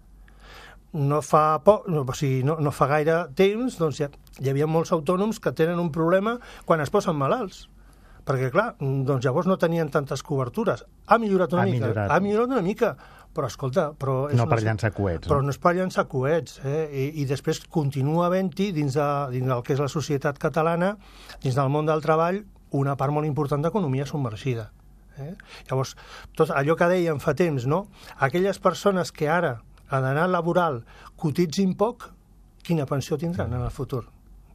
no 0.92 1.20
fa, 1.20 1.58
poc, 1.60 1.86
no, 1.92 2.00
o 2.00 2.14
sigui, 2.16 2.42
no, 2.42 2.54
no 2.64 2.70
fa 2.72 2.86
gaire 2.88 3.18
temps 3.36 3.76
doncs 3.76 3.98
hi, 4.00 4.06
ha, 4.06 4.08
hi 4.40 4.48
havia 4.48 4.66
molts 4.66 4.92
autònoms 4.96 5.36
que 5.36 5.52
tenen 5.52 5.80
un 5.82 5.90
problema 5.92 6.38
quan 6.64 6.80
es 6.80 6.88
posen 6.88 7.18
malalts 7.18 7.66
perquè 8.28 8.50
clar, 8.52 8.72
doncs 8.78 9.24
llavors 9.24 9.48
no 9.48 9.56
tenien 9.60 9.88
tantes 9.92 10.22
cobertures. 10.26 10.84
Ha 11.08 11.16
millorat 11.20 11.54
una 11.56 11.64
ha 11.64 11.68
mica, 11.70 11.86
millorat. 11.86 12.12
ha 12.12 12.20
millorat 12.20 12.52
una 12.52 12.64
mica, 12.64 12.92
però 13.34 13.48
escolta... 13.48 13.88
Però 13.96 14.16
és 14.28 14.36
no 14.36 14.48
per 14.50 14.60
llançar 14.64 14.92
coets. 14.96 15.28
Però 15.30 15.40
no 15.44 15.54
és 15.54 15.60
per 15.62 15.74
llançar 15.78 16.04
coets, 16.10 16.58
eh? 16.66 16.82
I, 16.92 17.06
i 17.22 17.26
després 17.28 17.62
continua 17.72 18.26
havent-hi, 18.26 18.70
dins, 18.76 18.98
de, 18.98 19.08
dins 19.32 19.48
del 19.48 19.64
que 19.64 19.76
és 19.76 19.80
la 19.82 19.88
societat 19.92 20.40
catalana, 20.42 20.94
dins 21.44 21.56
del 21.56 21.72
món 21.72 21.88
del 21.88 22.04
treball, 22.04 22.42
una 22.76 22.98
part 23.00 23.14
molt 23.16 23.28
important 23.28 23.64
d'economia 23.64 24.06
submergida. 24.08 24.68
Eh? 25.18 25.32
Llavors, 25.70 25.94
tot 26.36 26.52
allò 26.54 26.76
que 26.78 26.90
dèiem 26.92 27.18
fa 27.22 27.34
temps, 27.38 27.66
no? 27.66 27.86
Aquelles 28.22 28.60
persones 28.62 29.10
que 29.14 29.30
ara, 29.32 29.56
a 29.88 30.02
l'anar 30.04 30.28
laboral, 30.28 30.82
cotitzin 31.16 31.72
poc, 31.80 32.10
quina 32.62 32.86
pensió 32.86 33.16
tindran 33.18 33.54
en 33.56 33.64
el 33.64 33.72
futur? 33.74 34.04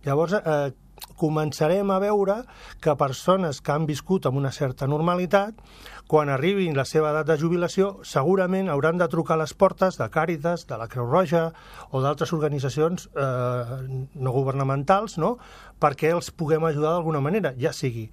Llavors, 0.05 0.37
eh, 0.37 0.73
començarem 1.19 1.91
a 1.91 1.99
veure 2.01 2.41
que 2.81 2.95
persones 2.99 3.61
que 3.61 3.71
han 3.73 3.85
viscut 3.87 4.25
amb 4.25 4.39
una 4.39 4.51
certa 4.51 4.87
normalitat, 4.89 5.55
quan 6.07 6.29
arribin 6.29 6.75
la 6.75 6.85
seva 6.85 7.11
edat 7.13 7.29
de 7.29 7.37
jubilació, 7.39 7.99
segurament 8.03 8.69
hauran 8.69 8.99
de 8.99 9.07
trucar 9.09 9.37
a 9.37 9.43
les 9.43 9.53
portes 9.53 9.97
de 9.99 10.09
Càritas, 10.11 10.67
de 10.67 10.77
la 10.77 10.89
Creu 10.91 11.07
Roja 11.09 11.45
o 11.91 12.01
d'altres 12.03 12.33
organitzacions 12.35 13.07
eh, 13.15 13.79
no 14.13 14.35
governamentals, 14.35 15.17
no?, 15.21 15.37
perquè 15.79 16.13
els 16.15 16.31
puguem 16.31 16.63
ajudar 16.67 16.93
d'alguna 16.95 17.23
manera, 17.23 17.53
ja 17.59 17.73
sigui 17.75 18.09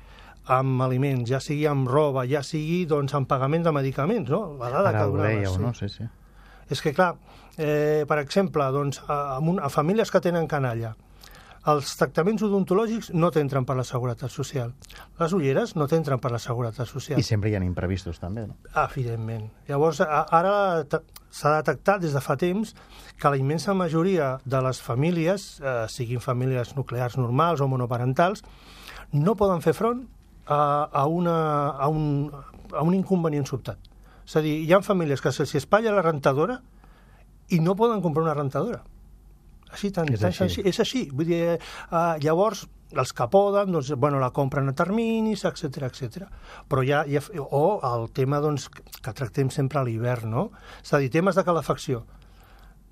amb 0.51 0.83
aliments, 0.83 1.29
ja 1.31 1.39
sigui 1.43 1.67
amb 1.71 1.89
roba, 1.91 2.25
ja 2.27 2.43
sigui 2.47 2.85
doncs, 2.89 3.15
amb 3.15 3.29
pagament 3.31 3.67
de 3.67 3.75
medicaments, 3.75 4.31
no? 4.31 4.57
La 4.59 4.71
dada 4.73 4.89
Ara 4.91 5.03
que 5.03 5.11
ho 5.11 5.21
dèieu, 5.21 5.53
sí. 5.53 5.61
no? 5.63 5.75
Sí, 5.77 5.91
sí. 5.93 6.09
És 6.71 6.83
que, 6.83 6.95
clar, 6.95 7.13
eh, 7.59 8.07
per 8.09 8.19
exemple, 8.23 8.65
doncs, 8.75 9.03
a, 9.07 9.37
a, 9.37 9.39
a 9.39 9.71
famílies 9.71 10.11
que 10.11 10.23
tenen 10.25 10.49
canalla, 10.51 10.95
els 11.69 11.93
tractaments 11.99 12.41
odontològics 12.47 13.11
no 13.13 13.29
t'entren 13.33 13.67
per 13.69 13.77
la 13.77 13.85
Seguretat 13.85 14.33
Social. 14.33 14.73
Les 15.21 15.33
ulleres 15.37 15.75
no 15.77 15.87
t'entren 15.89 16.21
per 16.21 16.31
la 16.33 16.41
Seguretat 16.41 16.89
Social. 16.89 17.21
I 17.21 17.27
sempre 17.27 17.51
hi 17.51 17.57
ha 17.57 17.61
imprevistos, 17.65 18.21
també, 18.21 18.47
no? 18.49 18.57
Evidentment. 18.73 19.51
Llavors, 19.69 20.01
ara 20.01 20.55
s'ha 21.31 21.53
detectat 21.59 22.01
des 22.01 22.17
de 22.17 22.23
fa 22.25 22.39
temps 22.41 22.73
que 23.21 23.29
la 23.29 23.37
immensa 23.37 23.75
majoria 23.75 24.39
de 24.45 24.63
les 24.65 24.81
famílies, 24.81 25.61
eh, 25.61 25.85
siguin 25.89 26.25
famílies 26.25 26.75
nuclears 26.77 27.19
normals 27.19 27.61
o 27.61 27.69
monoparentals, 27.69 28.43
no 29.13 29.37
poden 29.37 29.61
fer 29.61 29.75
front 29.77 30.07
a, 30.47 30.89
a, 30.91 31.07
una, 31.07 31.37
a, 31.77 31.89
un, 31.89 32.33
a 32.73 32.83
un 32.83 32.95
inconvenient 32.97 33.45
sobtat. 33.47 33.79
És 34.25 34.37
a 34.37 34.41
dir, 34.41 34.63
hi 34.65 34.73
ha 34.73 34.81
famílies 34.81 35.21
que 35.21 35.33
se'ls 35.35 35.53
espatlla 35.61 35.93
la 35.93 36.07
rentadora 36.07 36.61
i 37.51 37.61
no 37.61 37.77
poden 37.77 38.01
comprar 38.01 38.25
una 38.25 38.39
rentadora 38.39 38.81
així, 39.73 39.91
tant, 39.95 40.11
és, 40.13 40.23
així. 40.25 40.45
així. 40.45 40.67
és 40.69 40.81
així. 40.85 41.03
Vull 41.15 41.29
dir, 41.31 41.41
eh, 41.57 42.05
llavors, 42.25 42.67
els 42.91 43.13
que 43.15 43.27
poden, 43.31 43.73
doncs, 43.73 43.93
bueno, 44.03 44.19
la 44.23 44.33
compren 44.35 44.69
a 44.71 44.75
terminis, 44.77 45.45
etc 45.47 45.87
etc. 45.91 46.27
Però 46.69 46.85
ja, 46.87 47.05
ja... 47.09 47.23
O 47.47 47.81
el 47.87 48.09
tema, 48.17 48.41
doncs, 48.43 48.69
que 48.71 49.15
tractem 49.15 49.51
sempre 49.55 49.81
a 49.81 49.85
l'hivern, 49.87 50.31
no? 50.31 50.49
És 50.83 50.95
a 50.95 51.03
dir, 51.03 51.13
temes 51.15 51.39
de 51.39 51.47
calefacció. 51.47 52.05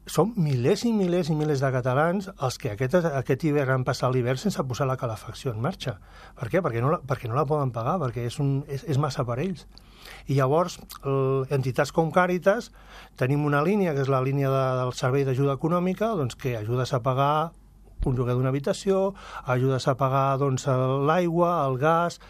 Són 0.08 0.30
milers 0.40 0.86
i 0.88 0.92
milers 0.96 1.28
i 1.28 1.34
milers 1.36 1.60
de 1.60 1.68
catalans 1.74 2.30
els 2.32 2.56
que 2.60 2.70
aquest, 2.72 2.94
aquest 3.20 3.42
hivern 3.44 3.74
han 3.74 3.84
passat 3.84 4.12
l'hivern 4.14 4.40
sense 4.40 4.62
posar 4.64 4.86
la 4.88 4.96
calefacció 4.96 5.52
en 5.52 5.60
marxa. 5.60 5.98
Per 6.38 6.48
què? 6.48 6.62
Perquè 6.64 6.80
no 6.80 6.94
la, 6.94 7.00
perquè 7.04 7.28
no 7.28 7.36
la 7.36 7.44
poden 7.48 7.74
pagar, 7.74 7.98
perquè 8.00 8.24
és, 8.24 8.38
un, 8.40 8.62
és, 8.72 8.86
és 8.88 9.00
massa 9.00 9.26
per 9.28 9.36
ells. 9.44 9.66
I 10.32 10.38
llavors, 10.38 10.78
el, 11.04 11.44
entitats 11.52 11.92
com 11.92 12.08
Càritas, 12.14 12.70
tenim 13.20 13.44
una 13.44 13.60
línia, 13.66 13.92
que 13.92 14.06
és 14.06 14.12
la 14.12 14.22
línia 14.24 14.48
de, 14.48 14.64
del 14.80 14.94
Servei 14.96 15.28
d'Ajuda 15.28 15.58
Econòmica, 15.60 16.14
doncs, 16.16 16.38
que 16.40 16.56
ajudes 16.56 16.94
a 16.96 17.02
pagar 17.04 17.52
un 18.08 18.16
lloguer 18.16 18.36
d'una 18.38 18.48
habitació, 18.48 19.12
ajudes 19.44 19.88
a 19.90 19.96
pagar 20.00 20.38
doncs, 20.40 20.64
l'aigua, 21.04 21.58
el 21.66 21.76
gas, 21.82 22.20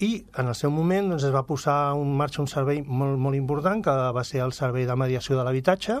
i 0.00 0.24
en 0.40 0.48
el 0.48 0.56
seu 0.56 0.72
moment 0.72 1.14
doncs, 1.14 1.24
es 1.28 1.32
va 1.32 1.46
posar 1.48 1.94
en 1.96 2.12
marxa 2.16 2.42
un 2.44 2.48
servei 2.50 2.84
molt, 2.84 3.16
molt 3.20 3.38
important, 3.38 3.80
que 3.84 3.94
va 4.16 4.24
ser 4.24 4.44
el 4.44 4.52
servei 4.56 4.88
de 4.88 4.96
mediació 4.96 5.38
de 5.38 5.46
l'habitatge, 5.46 6.00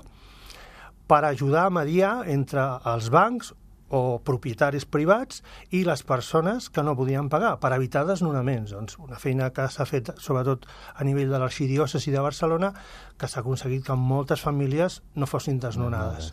per 1.10 1.24
ajudar 1.26 1.66
a 1.66 1.74
mediar 1.74 2.12
entre 2.30 2.62
els 2.86 3.10
bancs 3.10 3.50
o 3.90 4.20
propietaris 4.22 4.86
privats 4.86 5.40
i 5.74 5.82
les 5.86 6.04
persones 6.06 6.68
que 6.70 6.84
no 6.86 6.94
podien 6.94 7.26
pagar 7.32 7.56
per 7.62 7.72
evitar 7.74 8.04
desnonaments. 8.06 8.70
Doncs 8.76 9.00
una 9.02 9.18
feina 9.18 9.50
que 9.54 9.66
s'ha 9.66 9.86
fet 9.90 10.12
sobretot 10.22 10.68
a 10.94 11.06
nivell 11.06 11.32
de 11.34 11.40
l'arxidiòcesi 11.42 12.14
de 12.14 12.22
Barcelona 12.22 12.70
que 13.18 13.26
s'ha 13.26 13.42
aconseguit 13.42 13.82
que 13.86 13.98
moltes 13.98 14.46
famílies 14.46 15.00
no 15.18 15.26
fossin 15.26 15.58
desnonades. 15.58 16.30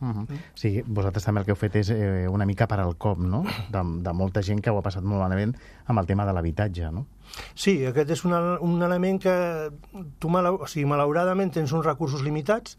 Uh 0.00 0.08
-huh. 0.08 0.22
mm. 0.28 0.38
Sí, 0.54 0.82
vosaltres 0.86 1.24
també 1.24 1.40
el 1.40 1.44
que 1.46 1.52
heu 1.52 1.56
fet 1.56 1.76
és 1.76 1.90
eh, 1.90 2.28
una 2.28 2.46
mica 2.46 2.66
per 2.66 2.80
al 2.80 2.96
cop, 2.96 3.18
no?, 3.18 3.44
de, 3.70 3.82
de 4.02 4.12
molta 4.12 4.42
gent 4.42 4.60
que 4.60 4.70
ho 4.70 4.78
ha 4.78 4.82
passat 4.82 5.02
molt 5.02 5.20
malament 5.20 5.56
amb 5.86 5.98
el 5.98 6.06
tema 6.06 6.26
de 6.26 6.32
l'habitatge, 6.32 6.90
no? 6.90 7.06
Sí, 7.54 7.86
aquest 7.86 8.10
és 8.10 8.24
un, 8.24 8.32
un 8.60 8.82
element 8.82 9.20
que 9.20 9.70
tu, 10.18 10.28
o 10.28 10.66
sigui, 10.66 10.86
malauradament, 10.86 11.52
tens 11.52 11.72
uns 11.72 11.86
recursos 11.86 12.22
limitats 12.22 12.78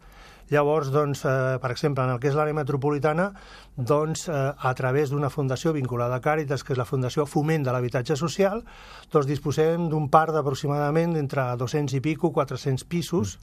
Llavors, 0.49 0.89
doncs, 0.91 1.23
eh, 1.25 1.57
per 1.61 1.71
exemple, 1.71 2.03
en 2.03 2.11
el 2.11 2.19
que 2.19 2.29
és 2.29 2.35
l'àrea 2.35 2.53
metropolitana, 2.53 3.31
doncs, 3.75 4.27
eh, 4.27 4.53
a 4.57 4.73
través 4.73 5.09
d'una 5.09 5.29
fundació 5.29 5.73
vinculada 5.73 6.15
a 6.15 6.21
Càritas, 6.21 6.63
que 6.63 6.73
és 6.73 6.77
la 6.77 6.85
Fundació 6.85 7.25
Foment 7.25 7.63
de 7.63 7.71
l'Habitatge 7.71 8.15
Social, 8.15 8.63
doncs 9.11 9.27
disposem 9.27 9.89
d'un 9.89 10.09
parc 10.09 10.33
d'aproximadament 10.33 11.15
entre 11.15 11.55
200 11.57 11.93
i 11.93 12.01
pico, 12.01 12.31
400 12.31 12.83
pisos. 12.83 13.39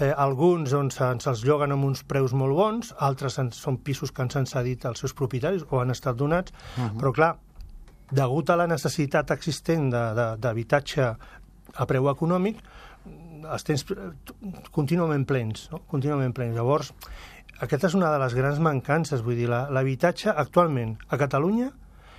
Eh, 0.00 0.12
alguns 0.16 0.70
doncs, 0.70 1.00
ens 1.00 1.26
els 1.26 1.44
lloguen 1.44 1.72
amb 1.72 1.84
uns 1.84 2.02
preus 2.02 2.32
molt 2.32 2.54
bons, 2.54 2.94
altres 2.98 3.38
ens, 3.38 3.56
són 3.56 3.78
pisos 3.78 4.12
que 4.12 4.22
ens 4.22 4.36
han 4.36 4.46
cedit 4.46 4.84
als 4.84 5.00
seus 5.00 5.14
propietaris 5.14 5.64
o 5.70 5.80
han 5.80 5.90
estat 5.90 6.16
donats, 6.16 6.52
uh 6.76 6.82
-huh. 6.82 7.00
però 7.00 7.12
clar, 7.12 7.36
degut 8.10 8.50
a 8.50 8.56
la 8.56 8.66
necessitat 8.66 9.30
existent 9.30 9.90
d'habitatge 9.90 11.16
a 11.74 11.86
preu 11.86 12.08
econòmic, 12.10 12.56
els 13.44 13.66
tens 13.66 13.84
contínuament 14.74 15.26
plens, 15.28 15.68
no? 15.72 15.82
contínuament 15.90 16.34
plens. 16.36 16.56
Llavors, 16.56 16.92
aquesta 17.60 17.90
és 17.90 17.98
una 17.98 18.12
de 18.14 18.22
les 18.22 18.34
grans 18.38 18.60
mancances, 18.62 19.22
vull 19.26 19.38
dir, 19.38 19.48
l'habitatge 19.50 20.30
actualment 20.30 20.96
a 21.08 21.18
Catalunya 21.20 21.72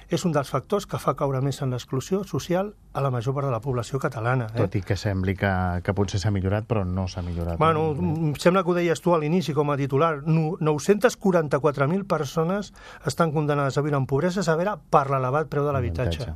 és 0.09 0.25
un 0.25 0.33
dels 0.33 0.49
factors 0.49 0.87
que 0.89 0.97
fa 0.97 1.13
caure 1.13 1.39
més 1.45 1.61
en 1.61 1.69
l'exclusió 1.69 2.23
social 2.25 2.71
a 2.97 3.03
la 3.05 3.11
major 3.13 3.35
part 3.37 3.45
de 3.45 3.53
la 3.53 3.61
població 3.61 4.01
catalana. 4.01 4.47
Eh? 4.49 4.57
Tot 4.57 4.75
i 4.79 4.81
que 4.81 4.97
sembli 4.97 5.35
que, 5.37 5.51
que 5.85 5.93
potser 5.93 6.19
s'ha 6.21 6.33
millorat, 6.33 6.65
però 6.69 6.81
no 6.83 7.05
s'ha 7.07 7.21
millorat. 7.25 7.59
Bueno, 7.61 7.91
em 7.93 8.33
sembla 8.41 8.65
que 8.65 8.73
ho 8.73 8.77
deies 8.77 9.05
tu 9.05 9.13
a 9.13 9.21
l'inici 9.21 9.53
com 9.53 9.69
a 9.69 9.77
titular. 9.77 10.15
944.000 10.25 12.07
persones 12.09 12.73
estan 13.05 13.31
condemnades 13.35 13.77
a 13.77 13.85
viure 13.85 14.01
en 14.01 14.09
pobresa 14.09 14.43
severa 14.43 14.79
per 14.81 15.05
l'elevat 15.13 15.51
preu 15.53 15.69
de 15.69 15.77
l'habitatge. 15.77 16.33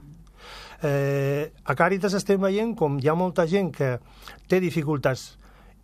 Eh, 0.84 1.52
a 1.64 1.76
Càritas 1.80 2.14
estem 2.18 2.42
veient 2.44 2.74
com 2.76 3.00
hi 3.00 3.08
ha 3.08 3.16
molta 3.16 3.48
gent 3.48 3.72
que 3.72 3.96
té 4.52 4.60
dificultats 4.60 5.38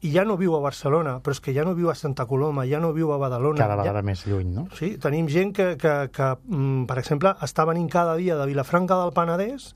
i 0.04 0.12
ja 0.14 0.24
no 0.24 0.38
viu 0.40 0.54
a 0.56 0.62
Barcelona, 0.64 1.18
però 1.24 1.36
és 1.36 1.42
que 1.44 1.54
ja 1.56 1.66
no 1.68 1.74
viu 1.76 1.90
a 1.92 1.96
Santa 1.96 2.26
Coloma, 2.28 2.66
ja 2.68 2.80
no 2.80 2.92
viu 2.96 3.12
a 3.12 3.18
Badalona. 3.20 3.60
Cada 3.60 3.80
vegada 3.80 4.00
ja... 4.00 4.06
més 4.08 4.24
lluny, 4.28 4.52
no? 4.56 4.68
Sí, 4.78 4.94
tenim 5.02 5.28
gent 5.32 5.52
que, 5.56 5.74
que, 5.80 5.96
que 6.16 6.30
mm, 6.48 6.86
per 6.88 7.00
exemple, 7.02 7.34
està 7.44 7.66
venint 7.68 7.90
cada 7.92 8.16
dia 8.20 8.38
de 8.40 8.48
Vilafranca 8.48 9.00
del 9.02 9.12
Penedès, 9.16 9.74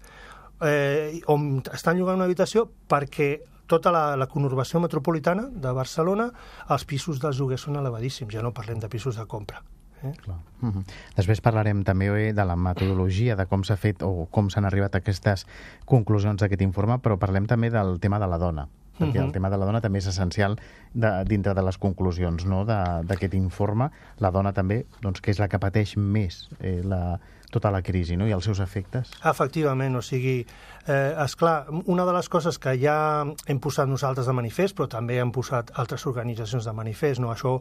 eh, 0.64 1.20
on 1.28 1.60
estan 1.76 2.00
llogant 2.00 2.22
una 2.22 2.30
habitació 2.30 2.70
perquè 2.88 3.34
tota 3.68 3.92
la, 3.92 4.06
la 4.20 4.28
conurbació 4.32 4.80
metropolitana 4.84 5.48
de 5.52 5.76
Barcelona, 5.76 6.30
els 6.72 6.88
pisos 6.88 7.20
dels 7.20 7.40
lloguers 7.40 7.68
són 7.68 7.80
elevadíssims, 7.80 8.32
ja 8.32 8.44
no 8.44 8.56
parlem 8.56 8.80
de 8.80 8.92
pisos 8.92 9.20
de 9.20 9.28
compra. 9.28 9.64
Eh? 10.04 10.14
Clar. 10.22 10.38
Uh 10.62 10.70
-huh. 10.70 10.84
Després 11.16 11.42
parlarem 11.42 11.84
també 11.84 12.34
de 12.34 12.46
la 12.46 12.56
metodologia, 12.56 13.36
de 13.36 13.46
com 13.46 13.64
s'ha 13.64 13.78
fet 13.78 14.02
o 14.04 14.28
com 14.32 14.50
s'han 14.50 14.66
arribat 14.66 14.96
a 14.96 14.98
aquestes 14.98 15.48
conclusions 15.86 16.42
d'aquest 16.42 16.62
informe, 16.62 17.00
però 17.00 17.18
parlem 17.18 17.46
també 17.46 17.70
del 17.70 18.00
tema 18.00 18.20
de 18.20 18.28
la 18.28 18.38
dona 18.38 18.68
perquè 19.00 19.18
uh 19.18 19.22
-huh. 19.22 19.26
el 19.26 19.32
tema 19.32 19.50
de 19.50 19.58
la 19.58 19.66
dona 19.66 19.82
també 19.82 20.00
és 20.00 20.08
essencial 20.08 20.60
de, 20.94 21.24
dintre 21.26 21.54
de 21.54 21.62
les 21.64 21.78
conclusions 21.78 22.46
no? 22.46 22.64
d'aquest 22.66 23.34
informe. 23.34 23.90
La 24.20 24.32
dona 24.32 24.54
també, 24.54 24.86
doncs, 25.02 25.22
que 25.22 25.32
és 25.32 25.40
la 25.40 25.48
que 25.48 25.60
pateix 25.60 25.98
més 25.98 26.50
eh, 26.60 26.82
la, 26.84 27.20
tota 27.54 27.72
la 27.72 27.82
crisi 27.82 28.18
no? 28.18 28.28
i 28.28 28.32
els 28.32 28.44
seus 28.44 28.60
efectes. 28.60 29.12
Efectivament, 29.24 29.96
o 29.96 30.02
sigui, 30.02 30.46
eh, 30.88 31.24
és 31.26 31.36
clar, 31.36 31.66
una 31.86 32.06
de 32.06 32.14
les 32.14 32.30
coses 32.30 32.58
que 32.60 32.78
ja 32.82 33.26
hem 33.48 33.60
posat 33.60 33.88
nosaltres 33.88 34.26
de 34.26 34.34
manifest, 34.34 34.78
però 34.78 34.88
també 34.88 35.20
hem 35.22 35.32
posat 35.32 35.72
altres 35.76 36.06
organitzacions 36.10 36.66
de 36.66 36.74
manifest, 36.74 37.22
no? 37.22 37.32
això 37.32 37.60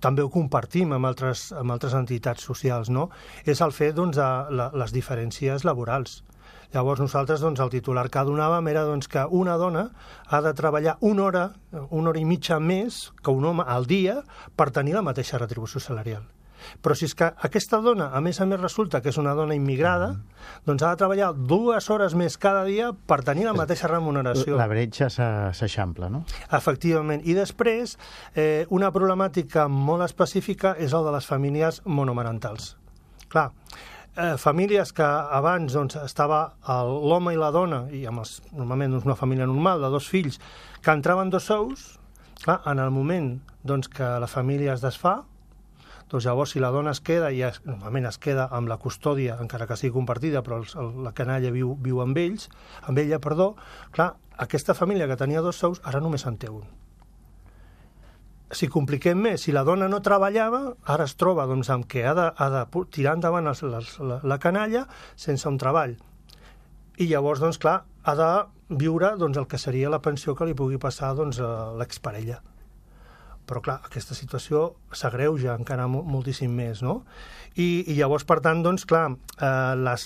també 0.00 0.22
ho 0.22 0.30
compartim 0.30 0.94
amb 0.94 1.08
altres, 1.10 1.48
amb 1.52 1.74
altres 1.74 1.94
entitats 1.98 2.46
socials, 2.46 2.90
no? 2.90 3.08
és 3.44 3.60
el 3.64 3.74
fet 3.74 3.96
doncs, 3.98 4.16
de 4.18 4.28
la, 4.54 4.70
les 4.78 4.94
diferències 4.94 5.66
laborals. 5.66 6.22
Llavors 6.74 7.00
nosaltres 7.00 7.40
doncs, 7.40 7.60
el 7.64 7.72
titular 7.72 8.08
que 8.12 8.24
donàvem 8.28 8.66
era 8.68 8.84
doncs, 8.84 9.08
que 9.08 9.24
una 9.24 9.56
dona 9.56 9.88
ha 10.28 10.42
de 10.44 10.52
treballar 10.54 10.98
una 11.00 11.24
hora, 11.24 11.44
una 11.88 12.12
hora 12.12 12.20
i 12.20 12.26
mitja 12.28 12.60
més 12.60 13.06
que 13.22 13.32
un 13.32 13.46
home 13.48 13.64
al 13.66 13.88
dia 13.88 14.20
per 14.56 14.70
tenir 14.70 14.98
la 14.98 15.06
mateixa 15.06 15.40
retribució 15.40 15.80
salarial. 15.80 16.26
Però 16.82 16.96
si 16.98 17.06
és 17.08 17.14
que 17.18 17.30
aquesta 17.48 17.80
dona, 17.84 18.10
a 18.14 18.22
més 18.24 18.40
a 18.40 18.46
més, 18.48 18.60
resulta 18.60 19.02
que 19.02 19.12
és 19.12 19.18
una 19.20 19.34
dona 19.38 19.56
immigrada, 19.58 20.12
mm. 20.14 20.62
doncs 20.68 20.84
ha 20.84 20.92
de 20.94 21.02
treballar 21.02 21.32
dues 21.34 21.90
hores 21.90 22.16
més 22.18 22.38
cada 22.40 22.64
dia 22.68 22.92
per 22.92 23.20
tenir 23.26 23.48
la 23.48 23.56
mateixa 23.56 23.90
remuneració. 23.90 24.56
La 24.58 24.68
bretxa 24.70 25.10
s'eixampla, 25.10 26.10
no? 26.12 26.24
Efectivament. 26.52 27.22
I 27.24 27.36
després, 27.38 27.96
eh, 28.34 28.66
una 28.74 28.92
problemàtica 28.94 29.68
molt 29.68 30.06
específica 30.06 30.74
és 30.78 30.94
el 30.96 31.06
de 31.06 31.14
les 31.14 31.28
famílies 31.28 31.82
monomarentals. 31.84 32.76
Clar, 33.28 33.50
eh, 34.18 34.36
famílies 34.36 34.92
que 34.92 35.04
abans 35.04 35.72
doncs, 35.72 35.96
estava 36.02 36.40
l'home 36.66 37.34
i 37.34 37.40
la 37.40 37.50
dona, 37.54 37.84
i 37.94 38.04
amb 38.06 38.24
els, 38.24 38.38
normalment 38.52 38.96
doncs, 38.96 39.06
una 39.06 39.16
família 39.18 39.46
normal 39.46 39.84
de 39.84 39.92
dos 39.94 40.08
fills, 40.10 40.40
que 40.82 40.94
entraven 40.94 41.30
dos 41.30 41.48
sous, 41.48 41.98
clar, 42.42 42.60
en 42.66 42.82
el 42.82 42.90
moment 42.90 43.36
doncs, 43.62 43.88
que 43.88 44.16
la 44.20 44.30
família 44.30 44.74
es 44.74 44.84
desfà, 44.84 45.20
doncs 46.08 46.24
llavors, 46.24 46.54
si 46.54 46.60
la 46.60 46.70
dona 46.72 46.94
es 46.96 47.02
queda, 47.04 47.28
es, 47.30 47.60
normalment 47.68 48.08
es 48.08 48.18
queda 48.22 48.48
amb 48.56 48.70
la 48.70 48.78
custòdia, 48.80 49.36
encara 49.42 49.66
que 49.68 49.76
sigui 49.76 49.92
compartida, 49.92 50.42
però 50.44 50.62
el, 50.62 50.66
el, 50.80 50.90
la 51.04 51.12
canalla 51.12 51.52
viu, 51.52 51.74
viu 51.84 52.00
amb 52.00 52.16
ells, 52.16 52.48
amb 52.88 52.98
ella, 53.02 53.20
perdó, 53.20 53.50
clar, 53.92 54.14
aquesta 54.40 54.76
família 54.78 55.08
que 55.10 55.18
tenia 55.20 55.44
dos 55.44 55.60
sous, 55.60 55.82
ara 55.84 56.00
només 56.00 56.24
en 56.26 56.40
té 56.40 56.48
un. 56.48 56.64
Si 58.56 58.70
compliquem 58.72 59.20
més, 59.20 59.42
si 59.44 59.52
la 59.52 59.66
dona 59.68 59.90
no 59.92 60.00
treballava, 60.00 60.62
ara 60.88 61.04
es 61.04 61.18
troba 61.20 61.44
doncs, 61.50 61.68
amb 61.68 61.84
que 61.84 62.06
ha 62.08 62.14
de, 62.16 62.30
ha 62.32 62.48
de 62.54 62.84
tirar 62.94 63.18
endavant 63.18 63.52
els, 63.52 63.60
les, 63.62 63.94
la, 64.00 64.22
la 64.24 64.38
canalla 64.40 64.86
sense 65.16 65.44
un 65.50 65.60
treball. 65.60 65.98
I 66.96 67.10
llavors, 67.12 67.44
doncs, 67.44 67.60
clar, 67.60 67.82
ha 68.08 68.14
de 68.16 68.30
viure 68.80 69.12
doncs, 69.20 69.36
el 69.36 69.46
que 69.50 69.60
seria 69.60 69.92
la 69.92 70.00
pensió 70.00 70.32
que 70.34 70.48
li 70.48 70.56
pugui 70.56 70.80
passar 70.80 71.12
doncs, 71.18 71.44
a 71.44 71.74
l'exparella 71.76 72.40
però 73.48 73.62
clar, 73.64 73.80
aquesta 73.88 74.16
situació 74.16 74.68
s'agreuja 74.92 75.56
encara 75.58 75.88
moltíssim 75.88 76.52
més, 76.54 76.84
no? 76.84 77.00
I, 77.58 77.68
i 77.90 77.96
llavors, 77.98 78.22
per 78.28 78.38
tant, 78.44 78.60
doncs, 78.62 78.84
clar, 78.86 79.08
eh, 79.40 79.74
les, 79.82 80.04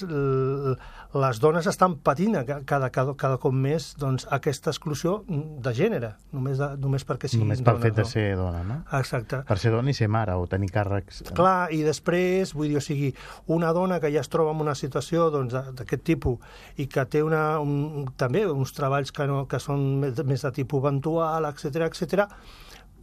les 1.12 1.40
dones 1.42 1.66
estan 1.68 1.98
patint 2.00 2.38
cada, 2.64 2.88
cada, 2.94 3.12
cada 3.18 3.36
cop 3.42 3.52
més 3.52 3.90
doncs, 4.00 4.24
aquesta 4.32 4.72
exclusió 4.72 5.18
de 5.28 5.74
gènere, 5.76 6.14
només, 6.32 6.56
de, 6.62 6.70
només 6.80 7.04
perquè 7.08 7.28
siguin 7.28 7.50
Només 7.50 7.60
pel 7.66 7.76
dones, 7.76 7.84
fet 7.84 7.98
de 7.98 8.06
no? 8.06 8.10
ser 8.14 8.24
dona, 8.40 8.62
no? 8.68 8.78
Exacte. 8.96 9.42
Per 9.48 9.58
ser 9.60 9.74
dona 9.74 9.92
i 9.92 9.98
ser 9.98 10.08
mare 10.12 10.38
o 10.40 10.48
tenir 10.48 10.70
càrrecs... 10.72 11.20
Clar, 11.36 11.68
i 11.76 11.82
després, 11.84 12.54
vull 12.56 12.72
dir, 12.72 12.80
o 12.80 12.84
sigui, 12.84 13.12
una 13.52 13.74
dona 13.76 14.00
que 14.00 14.12
ja 14.14 14.24
es 14.24 14.32
troba 14.32 14.56
en 14.56 14.64
una 14.64 14.76
situació 14.78 15.28
doncs, 15.34 15.52
d'aquest 15.52 16.00
doncs, 16.00 16.08
tipus 16.08 16.80
i 16.80 16.88
que 16.88 17.04
té 17.12 17.20
una, 17.26 17.44
un, 17.60 18.08
també 18.16 18.46
uns 18.48 18.72
treballs 18.72 19.12
que, 19.12 19.28
no, 19.28 19.44
que 19.50 19.60
són 19.60 19.84
més, 20.06 20.24
més 20.24 20.48
de 20.48 20.56
tipus 20.62 20.86
eventual, 20.86 21.52
etc 21.52 21.90
etc 21.90 22.30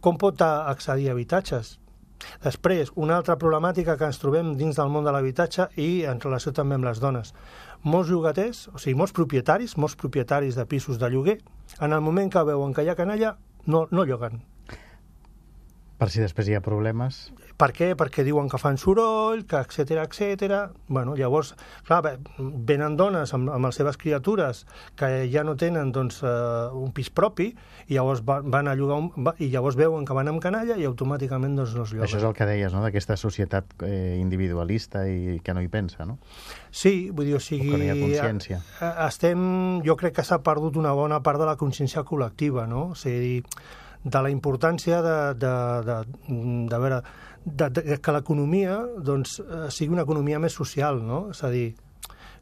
com 0.00 0.18
pot 0.20 0.42
accedir 0.42 1.08
a 1.10 1.14
habitatges? 1.14 1.76
Després, 2.44 2.90
una 2.96 3.16
altra 3.16 3.36
problemàtica 3.40 3.96
que 3.96 4.08
ens 4.10 4.20
trobem 4.20 4.52
dins 4.60 4.76
del 4.76 4.92
món 4.92 5.06
de 5.06 5.12
l'habitatge 5.14 5.70
i 5.80 6.04
en 6.08 6.20
relació 6.20 6.52
també 6.56 6.76
amb 6.76 6.88
les 6.88 7.00
dones. 7.00 7.32
Molts 7.82 8.10
llogaters, 8.12 8.66
o 8.74 8.78
sigui, 8.78 8.98
molts 9.00 9.16
propietaris, 9.16 9.76
molts 9.80 9.96
propietaris 10.00 10.58
de 10.58 10.66
pisos 10.68 11.00
de 11.00 11.08
lloguer, 11.12 11.38
en 11.80 11.96
el 11.96 12.04
moment 12.04 12.32
que 12.32 12.44
veuen 12.44 12.74
que 12.76 12.84
hi 12.84 12.92
ha 12.92 12.98
canalla, 12.98 13.36
no, 13.66 13.86
no 13.90 14.04
lloguen. 14.04 14.42
Per 16.00 16.08
si 16.08 16.22
després 16.22 16.48
hi 16.48 16.54
ha 16.56 16.62
problemes? 16.64 17.26
Per 17.60 17.68
què? 17.76 17.90
Perquè 17.98 18.22
diuen 18.24 18.46
que 18.48 18.56
fan 18.56 18.78
soroll, 18.80 19.42
que 19.48 19.58
etc 19.60 19.98
etc. 20.06 20.60
Bueno, 20.88 21.12
llavors, 21.18 21.52
clar, 21.84 22.14
venen 22.38 22.96
dones 22.96 23.34
amb, 23.36 23.50
amb 23.52 23.68
les 23.68 23.76
seves 23.76 23.98
criatures 24.00 24.62
que 24.96 25.10
ja 25.28 25.44
no 25.44 25.58
tenen 25.60 25.90
doncs, 25.92 26.22
uh, 26.24 26.70
un 26.72 26.94
pis 26.96 27.10
propi 27.12 27.50
i 27.90 27.98
llavors 27.98 28.22
van 28.24 28.70
a 28.70 28.74
llogar 28.78 28.96
un, 29.02 29.10
i 29.44 29.50
llavors 29.52 29.76
veuen 29.76 30.06
que 30.08 30.16
van 30.16 30.30
amb 30.32 30.40
canalla 30.40 30.78
i 30.80 30.86
automàticament 30.88 31.58
doncs, 31.58 31.74
no 31.76 31.84
es 31.84 31.92
lloguen. 31.92 32.06
Això 32.08 32.22
és 32.22 32.24
el 32.30 32.36
que 32.38 32.48
deies, 32.48 32.72
no?, 32.72 32.80
d'aquesta 32.86 33.18
societat 33.20 33.76
eh, 33.84 34.16
individualista 34.16 35.04
i 35.04 35.36
que 35.44 35.52
no 35.52 35.60
hi 35.60 35.68
pensa, 35.68 36.08
no? 36.08 36.16
Sí, 36.70 37.10
vull 37.12 37.28
dir, 37.28 37.36
o 37.36 37.42
sigui... 37.44 37.68
O 37.68 37.76
que 37.76 37.82
no 37.82 37.90
hi 37.90 37.92
ha 37.92 37.98
consciència. 38.00 38.62
Estem... 39.04 39.44
Jo 39.84 40.00
crec 40.00 40.16
que 40.16 40.24
s'ha 40.24 40.40
perdut 40.46 40.80
una 40.80 40.96
bona 40.96 41.20
part 41.24 41.40
de 41.40 41.48
la 41.48 41.58
consciència 41.60 42.06
col·lectiva, 42.08 42.64
no? 42.70 42.90
O 42.94 42.98
sigui, 42.98 43.42
de 44.04 44.22
la 44.22 44.30
importància 44.32 45.02
de, 45.04 45.18
de, 45.40 45.52
de, 45.86 45.98
de, 46.28 46.40
de 46.70 46.80
veure, 46.80 47.02
de, 47.44 47.68
de, 47.68 48.00
que 48.00 48.14
l'economia 48.16 48.80
doncs, 49.04 49.38
eh, 49.44 49.68
sigui 49.72 49.94
una 49.96 50.06
economia 50.08 50.40
més 50.40 50.56
social, 50.56 51.02
no? 51.04 51.26
És 51.34 51.44
a 51.44 51.52
dir, 51.52 51.68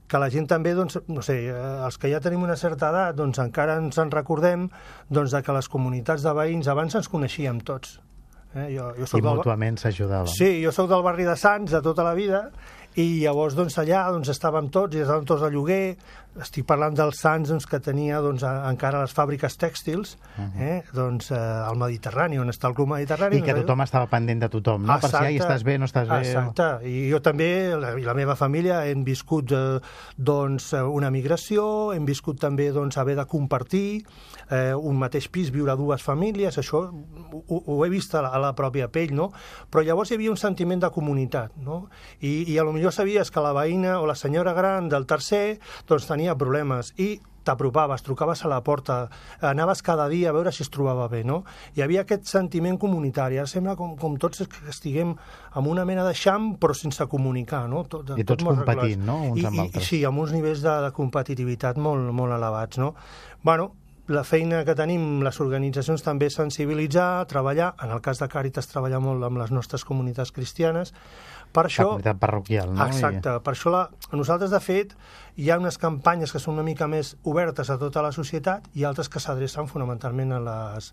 que 0.08 0.20
la 0.22 0.30
gent 0.32 0.48
també, 0.48 0.72
doncs, 0.74 0.98
no 1.12 1.22
sé, 1.24 1.38
eh, 1.50 1.62
els 1.84 1.98
que 2.00 2.10
ja 2.12 2.22
tenim 2.24 2.42
una 2.46 2.56
certa 2.56 2.92
edat, 2.92 3.16
doncs 3.18 3.42
encara 3.42 3.76
ens 3.82 3.98
en 4.00 4.12
recordem 4.14 4.68
doncs, 5.10 5.34
de 5.34 5.42
que 5.44 5.56
les 5.56 5.68
comunitats 5.68 6.24
de 6.24 6.34
veïns 6.36 6.70
abans 6.72 6.98
ens 6.98 7.10
coneixíem 7.12 7.60
tots. 7.66 7.98
Eh? 8.54 8.70
Jo, 8.72 8.92
jo 8.96 9.06
soc 9.06 9.20
I 9.20 9.26
mútuament 9.26 9.76
s'ajudava. 9.80 10.30
Sí, 10.32 10.58
jo 10.62 10.72
sóc 10.72 10.88
del 10.90 11.04
barri 11.04 11.28
de 11.28 11.36
Sants 11.36 11.74
de 11.74 11.82
tota 11.84 12.06
la 12.06 12.14
vida 12.16 12.46
i 12.98 13.20
llavors 13.20 13.54
doncs, 13.54 13.76
allà 13.78 14.06
doncs, 14.10 14.30
estàvem 14.32 14.70
tots 14.74 14.96
i 14.96 15.04
estàvem 15.04 15.26
tots 15.28 15.44
de 15.44 15.52
lloguer, 15.52 15.96
estic 16.42 16.66
parlant 16.68 16.96
dels 16.96 17.20
Sants 17.22 17.50
doncs, 17.50 17.66
que 17.68 17.80
tenia 17.82 18.20
doncs, 18.24 18.44
encara 18.46 19.02
les 19.02 19.14
fàbriques 19.14 19.58
tèxtils 19.58 20.16
uh 20.16 20.44
-huh. 20.44 20.62
eh, 20.62 20.82
doncs, 20.94 21.30
eh, 21.30 21.36
al 21.38 21.76
Mediterrani, 21.76 22.38
on 22.38 22.48
està 22.48 22.68
el 22.68 22.74
Club 22.74 22.88
Mediterrani. 22.88 23.36
I 23.36 23.42
que 23.42 23.54
tothom 23.54 23.80
estava 23.80 24.06
pendent 24.06 24.40
de 24.40 24.48
tothom, 24.48 24.86
no? 24.86 24.94
Exacte, 24.94 25.18
per 25.18 25.28
si 25.28 25.38
estàs 25.38 25.62
bé, 25.64 25.78
no 25.78 25.84
estàs 25.84 26.08
bé. 26.08 26.18
Exacte, 26.18 26.86
i 26.88 27.10
jo 27.10 27.20
també, 27.20 27.76
la, 27.76 27.98
i 27.98 28.02
la 28.02 28.14
meva 28.14 28.36
família, 28.36 28.86
hem 28.86 29.04
viscut 29.04 29.52
eh, 29.52 29.80
doncs, 30.16 30.72
una 30.72 31.10
migració, 31.10 31.92
hem 31.92 32.04
viscut 32.04 32.38
també 32.40 32.70
doncs, 32.72 32.96
haver 32.96 33.16
de 33.16 33.26
compartir 33.26 34.04
eh, 34.50 34.74
un 34.74 34.96
mateix 34.98 35.28
pis, 35.28 35.50
viure 35.50 35.72
a 35.72 35.76
dues 35.76 36.02
famílies, 36.02 36.58
això 36.58 36.82
ho, 36.88 37.62
ho 37.66 37.84
he 37.84 37.88
vist 37.88 38.14
a 38.14 38.22
la, 38.22 38.28
a 38.28 38.38
la 38.38 38.54
pròpia 38.54 38.88
pell, 38.88 39.14
no? 39.14 39.30
Però 39.70 39.82
llavors 39.84 40.10
hi 40.10 40.14
havia 40.18 40.30
un 40.30 40.40
sentiment 40.40 40.80
de 40.80 40.90
comunitat, 40.90 41.56
no? 41.56 41.88
I, 42.20 42.44
i 42.52 42.58
a 42.58 42.64
lo 42.64 42.72
millor 42.72 42.92
sabies 42.92 43.30
que 43.30 43.44
la 43.44 43.52
veïna 43.56 43.98
o 44.00 44.06
la 44.06 44.16
senyora 44.18 44.54
gran 44.56 44.88
del 44.88 45.06
tercer 45.06 45.58
doncs 45.88 46.08
tenia 46.08 46.27
problemes 46.36 46.92
i 46.98 47.16
t'apropaves, 47.48 48.02
trucaves 48.04 48.44
a 48.44 48.50
la 48.50 48.60
porta, 48.64 49.08
anaves 49.40 49.80
cada 49.82 50.08
dia 50.12 50.28
a 50.30 50.34
veure 50.36 50.52
si 50.52 50.62
es 50.64 50.70
trobava 50.72 51.08
bé, 51.08 51.22
no? 51.24 51.42
Hi 51.76 51.84
havia 51.86 52.04
aquest 52.04 52.28
sentiment 52.28 52.76
comunitari. 52.80 53.38
Ara 53.40 53.48
sembla 53.48 53.76
com, 53.78 53.96
com 54.00 54.18
tots 54.20 54.44
estiguem 54.68 55.14
amb 55.56 55.72
una 55.72 55.86
mena 55.88 56.04
de 56.04 56.12
xam, 56.18 56.54
però 56.60 56.76
sense 56.76 57.08
comunicar, 57.08 57.64
no? 57.70 57.86
Tot, 57.88 58.12
I 58.18 58.26
tots 58.28 58.44
tot 58.44 58.60
competint, 58.60 59.04
no?, 59.06 59.22
uns 59.32 59.42
I, 59.42 59.48
amb 59.48 59.64
altres. 59.64 59.84
I, 59.84 59.88
sí, 59.88 60.04
amb 60.04 60.20
uns 60.24 60.36
nivells 60.36 60.64
de, 60.64 60.78
de 60.84 60.94
competitivitat 60.96 61.80
molt, 61.80 62.12
molt 62.12 62.36
elevats, 62.36 62.80
no? 62.82 62.92
Bueno, 63.46 63.72
la 64.08 64.24
feina 64.24 64.62
que 64.64 64.72
tenim 64.76 65.20
les 65.24 65.38
organitzacions 65.44 66.04
també 66.04 66.30
és 66.30 66.36
sensibilitzar, 66.38 67.26
treballar, 67.28 67.74
en 67.84 67.92
el 67.92 68.00
cas 68.04 68.20
de 68.22 68.28
Càritas 68.32 68.68
treballar 68.70 69.02
molt 69.04 69.24
amb 69.24 69.40
les 69.40 69.52
nostres 69.52 69.84
comunitats 69.84 70.32
cristianes, 70.32 70.94
per 71.52 71.66
això, 71.68 71.84
la 71.84 71.92
comunitat 71.92 72.20
parroquial, 72.20 72.72
no? 72.74 72.86
Exacte. 72.88 73.36
Per 73.44 73.54
això 73.54 73.72
la, 73.72 73.82
nosaltres, 74.12 74.52
de 74.52 74.60
fet, 74.64 74.94
hi 75.38 75.52
ha 75.52 75.58
unes 75.60 75.78
campanyes 75.78 76.32
que 76.34 76.40
són 76.42 76.56
una 76.56 76.66
mica 76.66 76.88
més 76.90 77.12
obertes 77.22 77.70
a 77.70 77.76
tota 77.78 78.02
la 78.02 78.10
societat 78.10 78.64
i 78.74 78.82
altres 78.88 79.06
que 79.06 79.20
s'adrecen 79.22 79.68
fonamentalment 79.70 80.34
a 80.34 80.40
les, 80.42 80.88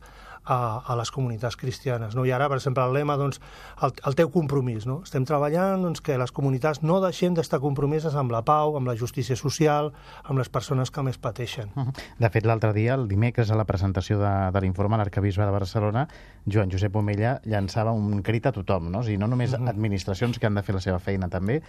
a, 0.46 0.58
a 0.86 0.96
les 1.00 1.10
comunitats 1.12 1.58
cristianes. 1.58 2.14
No? 2.14 2.28
I 2.30 2.32
ara, 2.36 2.46
per 2.52 2.60
exemple, 2.60 2.84
el 2.86 2.94
lema, 2.94 3.16
doncs, 3.18 3.42
el, 3.82 3.96
el 4.06 4.18
teu 4.18 4.30
compromís. 4.30 4.86
No? 4.86 5.00
Estem 5.02 5.26
treballant 5.26 5.82
doncs, 5.82 6.04
que 6.06 6.20
les 6.22 6.34
comunitats 6.36 6.84
no 6.86 7.00
deixem 7.02 7.34
d'estar 7.34 7.60
compromeses 7.64 8.14
amb 8.14 8.36
la 8.36 8.44
pau, 8.46 8.78
amb 8.78 8.86
la 8.92 8.96
justícia 9.00 9.34
social, 9.40 9.92
amb 10.24 10.38
les 10.38 10.54
persones 10.54 10.94
que 10.94 11.02
més 11.06 11.18
pateixen. 11.18 11.74
De 12.22 12.30
fet, 12.30 12.46
l'altre 12.46 12.70
dia, 12.78 12.94
el 13.00 13.10
dimecres, 13.10 13.50
a 13.50 13.58
la 13.58 13.66
presentació 13.66 14.20
de, 14.22 14.36
de 14.54 14.62
l'informe, 14.62 15.02
l'arcabisbe 15.02 15.46
de 15.46 15.58
Barcelona, 15.58 16.06
Joan 16.46 16.70
Josep 16.70 16.96
Omella 16.96 17.40
llançava 17.50 17.98
un 17.98 18.22
crit 18.22 18.46
a 18.46 18.54
tothom, 18.54 18.92
no? 18.94 19.02
O 19.02 19.04
sigui, 19.04 19.18
no 19.18 19.28
només 19.28 19.58
-huh. 19.58 19.70
administracions 19.70 20.38
que 20.38 20.46
han 20.46 20.56
de 20.56 20.64
fer 20.64 20.76
la 20.76 20.82
seva 20.82 21.00
feina 21.00 21.30
també, 21.30 21.64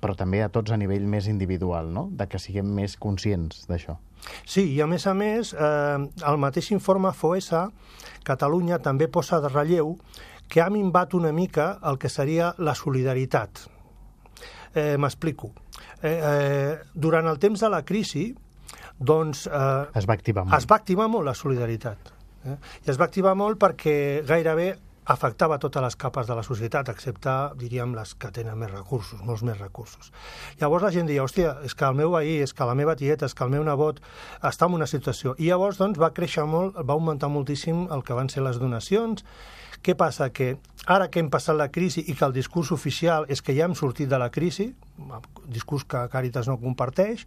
però 0.00 0.14
també 0.16 0.42
a 0.42 0.48
tots 0.48 0.70
a 0.70 0.76
nivell 0.76 1.06
més 1.06 1.26
individual, 1.26 1.92
no? 1.92 2.09
De 2.10 2.26
que 2.28 2.40
siguem 2.42 2.70
més 2.74 2.96
conscients 3.00 3.66
d'això. 3.70 3.96
Sí, 4.44 4.66
i 4.74 4.80
a 4.82 4.86
més 4.90 5.06
a 5.06 5.14
més, 5.16 5.54
eh, 5.54 5.98
el 6.28 6.40
mateix 6.42 6.70
informe 6.74 7.12
FOESA, 7.16 7.68
Catalunya 8.26 8.78
també 8.84 9.08
posa 9.08 9.40
de 9.40 9.48
relleu 9.48 9.94
que 10.50 10.60
ha 10.60 10.68
minvat 10.70 11.14
una 11.14 11.32
mica 11.32 11.78
el 11.86 11.96
que 11.98 12.10
seria 12.10 12.50
la 12.58 12.74
solidaritat. 12.74 13.64
Eh, 14.74 14.96
M'explico. 14.98 15.52
Eh, 16.02 16.10
eh, 16.10 16.78
durant 16.94 17.26
el 17.30 17.38
temps 17.38 17.60
de 17.60 17.70
la 17.70 17.82
crisi, 17.86 18.28
doncs... 18.98 19.46
Eh, 19.46 19.98
es 19.98 20.08
va 20.08 20.18
activar 20.18 20.44
molt. 20.44 20.56
Es 20.58 20.68
va 20.68 20.76
activar 20.76 21.08
molt 21.08 21.30
la 21.30 21.34
solidaritat. 21.34 22.12
Eh? 22.44 22.56
I 22.86 22.92
es 22.92 23.00
va 23.00 23.06
activar 23.08 23.34
molt 23.38 23.60
perquè 23.60 23.96
gairebé 24.26 24.74
afectava 25.10 25.58
totes 25.58 25.82
les 25.82 25.96
capes 25.98 26.28
de 26.28 26.34
la 26.38 26.42
societat, 26.46 26.88
excepte, 26.92 27.32
diríem, 27.58 27.94
les 27.98 28.12
que 28.14 28.30
tenen 28.34 28.58
més 28.58 28.70
recursos, 28.70 29.20
molts 29.26 29.42
més 29.46 29.58
recursos. 29.58 30.12
Llavors 30.60 30.86
la 30.86 30.92
gent 30.94 31.08
deia, 31.10 31.24
hòstia, 31.24 31.56
és 31.66 31.74
que 31.74 31.88
el 31.88 31.96
meu 31.98 32.12
veí, 32.14 32.36
és 32.44 32.54
que 32.54 32.68
la 32.68 32.76
meva 32.78 32.94
tieta, 32.96 33.26
és 33.26 33.34
que 33.34 33.42
el 33.46 33.50
meu 33.50 33.64
nebot 33.66 33.98
està 34.46 34.68
en 34.70 34.76
una 34.78 34.86
situació. 34.90 35.34
I 35.38 35.50
llavors, 35.50 35.80
doncs, 35.82 35.98
va 35.98 36.12
créixer 36.14 36.46
molt, 36.46 36.78
va 36.78 36.94
augmentar 36.94 37.30
moltíssim 37.32 37.88
el 37.90 38.04
que 38.06 38.18
van 38.18 38.30
ser 38.30 38.44
les 38.46 38.60
donacions. 38.62 39.24
Què 39.82 39.96
passa? 39.98 40.30
Que 40.30 40.52
ara 40.86 41.08
que 41.10 41.22
hem 41.22 41.32
passat 41.32 41.58
la 41.58 41.70
crisi 41.74 42.04
i 42.06 42.14
que 42.14 42.26
el 42.28 42.36
discurs 42.36 42.70
oficial 42.76 43.26
és 43.28 43.42
que 43.42 43.56
ja 43.56 43.66
hem 43.66 43.74
sortit 43.74 44.10
de 44.10 44.20
la 44.20 44.30
crisi, 44.30 44.70
discurs 45.48 45.88
que 45.88 46.06
Càritas 46.12 46.46
no 46.46 46.60
comparteix, 46.60 47.26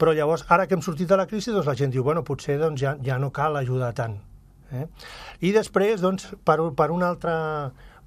però 0.00 0.16
llavors, 0.16 0.42
ara 0.48 0.66
que 0.66 0.74
hem 0.74 0.82
sortit 0.82 1.06
de 1.06 1.20
la 1.20 1.28
crisi, 1.30 1.52
doncs 1.54 1.68
la 1.68 1.78
gent 1.78 1.92
diu, 1.94 2.02
bueno, 2.02 2.24
potser 2.26 2.58
doncs, 2.58 2.80
ja, 2.82 2.96
ja 3.04 3.20
no 3.22 3.30
cal 3.30 3.60
ajudar 3.60 3.92
tant 3.94 4.18
Eh? 4.72 4.86
I 5.44 5.52
després, 5.54 6.00
doncs, 6.00 6.30
per, 6.44 6.58
per, 6.76 6.90
una 6.94 7.10
altra, 7.12 7.36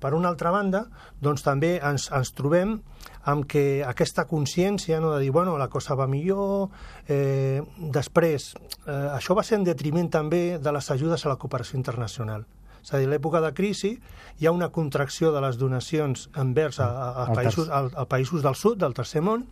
per 0.02 0.14
una 0.18 0.32
altra 0.34 0.52
banda, 0.54 0.86
doncs 1.22 1.46
també 1.46 1.76
ens, 1.78 2.10
ens 2.14 2.34
trobem 2.36 2.80
amb 3.26 3.48
que 3.50 3.84
aquesta 3.86 4.28
consciència 4.30 5.00
no, 5.02 5.14
de 5.16 5.24
dir, 5.24 5.32
bueno, 5.34 5.58
la 5.58 5.70
cosa 5.74 5.98
va 5.98 6.08
millor, 6.10 6.70
eh, 7.08 7.62
després, 7.78 8.54
eh, 8.86 8.92
això 9.16 9.38
va 9.38 9.46
ser 9.46 9.60
en 9.60 9.66
detriment 9.66 10.12
també 10.14 10.60
de 10.62 10.76
les 10.76 10.92
ajudes 10.94 11.26
a 11.26 11.34
la 11.34 11.40
cooperació 11.42 11.80
internacional. 11.80 12.46
És 12.86 12.94
a 12.94 13.00
dir, 13.02 13.08
a 13.10 13.16
l'època 13.16 13.42
de 13.42 13.50
crisi 13.58 13.96
hi 14.38 14.46
ha 14.46 14.54
una 14.54 14.70
contracció 14.70 15.32
de 15.34 15.42
les 15.42 15.58
donacions 15.58 16.28
envers 16.38 16.78
a, 16.80 16.86
a, 16.86 17.08
a, 17.24 17.26
països, 17.34 17.70
a, 17.70 17.88
a 18.04 18.06
països 18.06 18.46
del 18.46 18.58
sud, 18.60 18.78
del 18.84 18.94
tercer 18.94 19.24
món, 19.26 19.48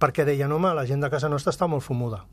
perquè 0.00 0.26
deien, 0.28 0.52
home, 0.52 0.74
la 0.76 0.84
gent 0.88 1.00
de 1.00 1.08
casa 1.12 1.32
nostra 1.32 1.54
està 1.56 1.68
molt 1.68 1.86
fumuda. 1.86 2.26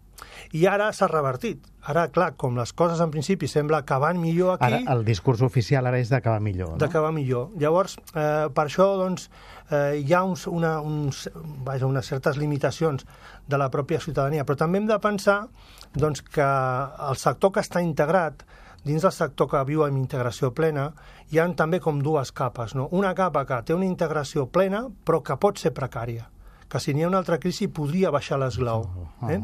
I 0.57 0.65
ara 0.67 0.91
s'ha 0.95 1.07
revertit. 1.11 1.65
Ara, 1.87 2.07
clar, 2.11 2.33
com 2.39 2.57
les 2.59 2.73
coses 2.75 2.99
en 3.03 3.11
principi 3.13 3.47
sembla 3.47 3.83
que 3.87 3.95
van 4.01 4.19
millor 4.19 4.55
aquí... 4.55 4.67
Ara, 4.67 4.79
el 4.95 5.05
discurs 5.07 5.41
oficial 5.45 5.87
ara 5.87 6.01
és 6.03 6.11
d'acabar 6.11 6.41
millor, 6.43 6.73
no? 6.73 6.81
D'acabar 6.81 7.13
millor. 7.15 7.53
Llavors, 7.59 7.95
eh, 8.11 8.49
per 8.53 8.65
això, 8.67 8.89
doncs, 8.99 9.29
eh, 9.69 10.01
hi 10.01 10.13
ha 10.13 10.23
uns, 10.27 10.47
una, 10.51 10.77
uns, 10.83 11.27
vaja, 11.67 11.87
unes 11.87 12.11
certes 12.11 12.39
limitacions 12.41 13.07
de 13.47 13.59
la 13.59 13.69
pròpia 13.71 14.01
ciutadania, 14.03 14.43
però 14.43 14.59
també 14.59 14.81
hem 14.81 14.87
de 14.89 14.99
pensar 15.03 15.39
doncs, 15.95 16.23
que 16.23 16.47
el 17.09 17.19
sector 17.19 17.55
que 17.55 17.63
està 17.63 17.83
integrat 17.83 18.43
dins 18.87 19.03
del 19.03 19.11
sector 19.11 19.49
que 19.51 19.63
viu 19.67 19.83
amb 19.83 19.99
integració 19.99 20.53
plena, 20.55 20.89
hi 21.31 21.39
han 21.43 21.55
també 21.59 21.79
com 21.83 21.99
dues 22.03 22.31
capes. 22.35 22.75
No? 22.75 22.87
Una 22.95 23.13
capa 23.15 23.43
que 23.47 23.61
té 23.67 23.75
una 23.75 23.87
integració 23.87 24.47
plena, 24.51 24.85
però 25.07 25.23
que 25.23 25.39
pot 25.39 25.59
ser 25.59 25.75
precària 25.75 26.27
que 26.67 26.79
si 26.83 26.93
n'hi 26.93 27.05
ha 27.05 27.07
una 27.07 27.21
altra 27.21 27.39
crisi 27.39 27.69
podria 27.71 28.11
baixar 28.11 28.39
l'esglau. 28.41 28.85
Eh? 29.31 29.39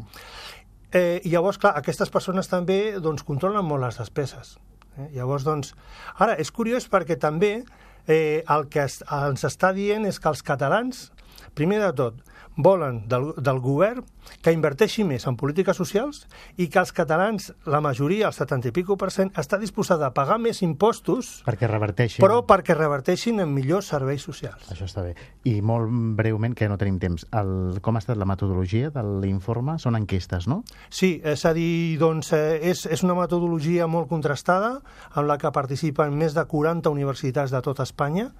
Eh, 0.93 1.21
I 1.25 1.31
llavors, 1.33 1.57
clar, 1.57 1.73
aquestes 1.79 2.11
persones 2.13 2.49
també 2.51 2.99
doncs, 3.01 3.25
controlen 3.25 3.65
molt 3.65 3.81
les 3.81 3.97
despeses. 3.97 4.57
Eh? 4.97 5.09
Llavors, 5.15 5.45
doncs... 5.47 5.73
Ara, 6.21 6.37
és 6.37 6.53
curiós 6.53 6.85
perquè 6.91 7.17
també 7.17 7.63
eh, 8.05 8.43
el 8.45 8.67
que 8.69 8.85
es, 8.85 8.99
ens 9.09 9.45
està 9.49 9.73
dient 9.73 10.05
és 10.05 10.19
que 10.21 10.29
els 10.29 10.45
catalans, 10.45 11.07
primer 11.53 11.81
de 11.83 11.91
tot, 11.97 12.21
volen 12.55 13.07
del, 13.09 13.33
del 13.37 13.59
govern 13.59 14.03
que 14.43 14.53
inverteixi 14.53 15.03
més 15.07 15.25
en 15.27 15.35
polítiques 15.39 15.77
socials 15.77 16.23
i 16.61 16.67
que 16.71 16.79
els 16.79 16.93
catalans, 16.95 17.49
la 17.65 17.81
majoria, 17.83 18.29
el 18.29 18.35
70 18.35 18.69
i 18.69 18.75
pico 18.75 18.97
per 18.99 19.09
cent, 19.11 19.31
està 19.39 19.57
disposada 19.59 20.07
a 20.07 20.13
pagar 20.15 20.37
més 20.41 20.61
impostos 20.63 21.41
perquè 21.47 21.67
reverteixin. 21.69 22.21
però 22.23 22.43
perquè 22.47 22.77
reverteixin 22.77 23.41
en 23.43 23.51
millors 23.53 23.89
serveis 23.91 24.23
socials. 24.23 24.69
Això 24.71 24.87
està 24.87 25.03
bé. 25.03 25.15
I 25.49 25.59
molt 25.65 25.89
breument, 26.17 26.55
que 26.55 26.69
no 26.69 26.77
tenim 26.77 26.99
temps, 27.01 27.25
el, 27.33 27.79
com 27.83 27.97
ha 27.97 28.03
estat 28.03 28.19
la 28.19 28.29
metodologia 28.29 28.91
de 28.93 29.03
l'informe? 29.23 29.77
Són 29.81 29.97
enquestes, 29.99 30.47
no? 30.47 30.61
Sí, 30.89 31.15
és 31.23 31.45
a 31.49 31.53
dir, 31.57 31.97
doncs, 31.99 32.33
eh, 32.37 32.59
és, 32.69 32.85
és 32.85 33.03
una 33.03 33.17
metodologia 33.17 33.87
molt 33.87 34.09
contrastada 34.11 34.77
en 35.15 35.27
la 35.27 35.39
que 35.41 35.51
participen 35.51 36.15
més 36.17 36.37
de 36.37 36.45
40 36.45 36.93
universitats 36.93 37.51
de 37.51 37.61
tota 37.65 37.83
Espanya, 37.83 38.31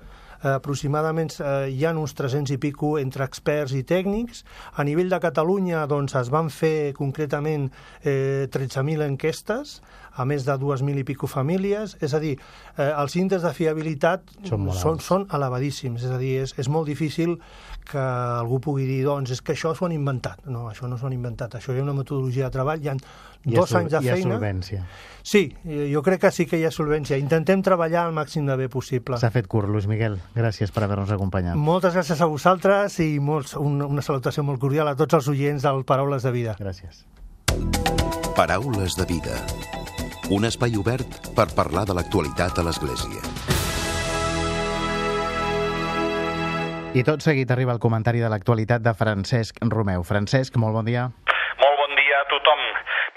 aproximadament 0.43 1.37
eh, 1.39 1.69
hi 1.71 1.85
ha 1.85 1.93
uns 1.95 2.13
300 2.19 2.55
i 2.55 2.59
pico 2.59 2.97
entre 2.99 3.23
experts 3.23 3.73
i 3.77 3.83
tècnics. 3.87 4.43
A 4.75 4.83
nivell 4.83 5.09
de 5.09 5.19
Catalunya 5.23 5.85
doncs, 5.87 6.15
es 6.19 6.31
van 6.33 6.51
fer 6.53 6.93
concretament 6.97 7.69
eh, 8.03 8.49
13.000 8.51 9.07
enquestes 9.07 9.79
a 10.15 10.25
més 10.25 10.45
de 10.45 10.55
2.000 10.59 11.01
i 11.01 11.03
pico 11.07 11.27
famílies, 11.27 11.97
és 12.01 12.13
a 12.13 12.19
dir, 12.21 12.37
eh, 12.77 12.91
els 12.91 13.15
índexs 13.15 13.43
de 13.43 13.53
fiabilitat 13.53 14.33
Són 14.45 14.69
són, 14.71 14.99
són 14.99 15.27
elevadíssims, 15.33 16.03
és 16.03 16.11
a 16.11 16.17
dir, 16.21 16.35
és, 16.43 16.53
és 16.57 16.69
molt 16.69 16.87
difícil 16.87 17.39
que 17.89 17.99
algú 17.99 18.61
pugui 18.63 18.85
dir, 18.87 19.03
doncs, 19.05 19.31
és 19.31 19.41
que 19.41 19.53
això 19.53 19.73
s'ho 19.75 19.85
han 19.89 19.95
inventat. 19.95 20.45
No, 20.45 20.69
això 20.69 20.87
no 20.87 20.97
s'ho 20.97 21.09
han 21.09 21.17
inventat, 21.17 21.57
això 21.59 21.73
hi 21.73 21.81
ha 21.81 21.83
una 21.83 21.97
metodologia 21.97 22.47
de 22.47 22.57
treball, 22.59 22.83
hi 22.83 22.93
ha 22.93 22.97
Hi 23.43 23.57
ha 23.57 23.59
dos 23.59 23.73
anys 23.75 23.91
de 23.91 23.99
hi 23.99 24.07
ha 24.07 24.13
feina. 24.15 24.35
solvència. 24.37 24.85
Sí, 25.21 25.41
eh, 25.65 25.89
jo 25.91 26.01
crec 26.01 26.21
que 26.21 26.31
sí 26.31 26.45
que 26.47 26.55
hi 26.55 26.63
ha 26.63 26.71
solvència. 26.71 27.17
Intentem 27.19 27.61
treballar 27.61 28.05
el 28.07 28.15
màxim 28.15 28.47
de 28.47 28.55
bé 28.55 28.69
possible. 28.71 29.19
S'ha 29.19 29.33
fet 29.35 29.49
curt, 29.51 29.67
Luis 29.67 29.85
Miguel. 29.91 30.15
Gràcies 30.33 30.71
per 30.71 30.85
haver-nos 30.85 31.11
acompanyat. 31.11 31.59
Moltes 31.59 31.93
gràcies 31.93 32.21
a 32.23 32.29
vosaltres 32.31 32.99
i 33.03 33.19
molts, 33.19 33.57
una, 33.59 33.85
una 33.85 34.01
salutació 34.01 34.47
molt 34.47 34.63
cordial 34.63 34.87
a 34.87 34.95
tots 34.95 35.19
els 35.19 35.27
oients 35.27 35.67
del 35.67 35.83
Paraules 35.83 36.23
de 36.23 36.31
Vida. 36.31 36.55
Gràcies. 36.59 37.03
Paraules 38.33 38.95
de 38.95 39.05
vida. 39.11 39.35
Un 40.31 40.45
espai 40.47 40.77
obert 40.79 41.27
per 41.35 41.49
parlar 41.51 41.83
de 41.83 41.93
l'actualitat 41.97 42.55
a 42.61 42.63
l'Església. 42.63 43.19
I 46.95 47.03
tot 47.03 47.25
seguit 47.25 47.51
arriba 47.51 47.73
el 47.75 47.81
comentari 47.83 48.21
de 48.23 48.29
l'actualitat 48.31 48.85
de 48.85 48.93
Francesc 48.95 49.59
Romeu. 49.67 50.05
Francesc, 50.07 50.55
molt 50.55 50.77
bon 50.79 50.87
dia. 50.87 51.09
Molt 51.59 51.77
bon 51.81 51.95
dia 51.99 52.21
a 52.21 52.27
tothom. 52.31 52.61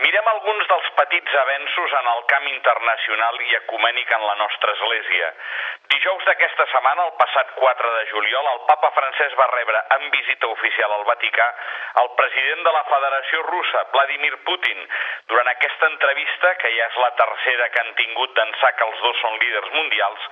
Mirem 0.03 0.26
alguns 0.37 0.69
dels 0.69 0.89
petits 0.97 1.35
avenços 1.41 1.93
en 2.01 2.09
el 2.13 2.23
camp 2.31 2.47
internacional 2.51 3.39
i 3.41 3.55
ecumènic 3.59 4.11
en 4.17 4.25
la 4.27 4.35
nostra 4.43 4.73
Església. 4.77 5.31
Dijous 5.93 6.25
d'aquesta 6.29 6.67
setmana, 6.73 7.07
el 7.09 7.15
passat 7.21 7.53
4 7.57 7.93
de 7.97 8.05
juliol, 8.11 8.49
el 8.53 8.63
papa 8.69 8.91
francès 8.97 9.37
va 9.41 9.47
rebre 9.55 9.81
en 9.97 10.09
visita 10.13 10.51
oficial 10.53 10.93
al 10.93 11.07
Vaticà 11.09 11.47
el 12.03 12.11
president 12.19 12.65
de 12.67 12.73
la 12.77 12.85
Federació 12.91 13.43
Russa, 13.47 13.85
Vladimir 13.95 14.35
Putin. 14.49 14.83
Durant 15.31 15.49
aquesta 15.53 15.89
entrevista, 15.93 16.53
que 16.61 16.73
ja 16.75 16.91
és 16.91 16.99
la 17.01 17.13
tercera 17.21 17.71
que 17.73 17.85
han 17.85 17.95
tingut 18.01 18.35
d'ençà 18.37 18.73
que 18.77 18.89
els 18.91 19.01
dos 19.07 19.23
són 19.23 19.39
líders 19.41 19.73
mundials, 19.79 20.29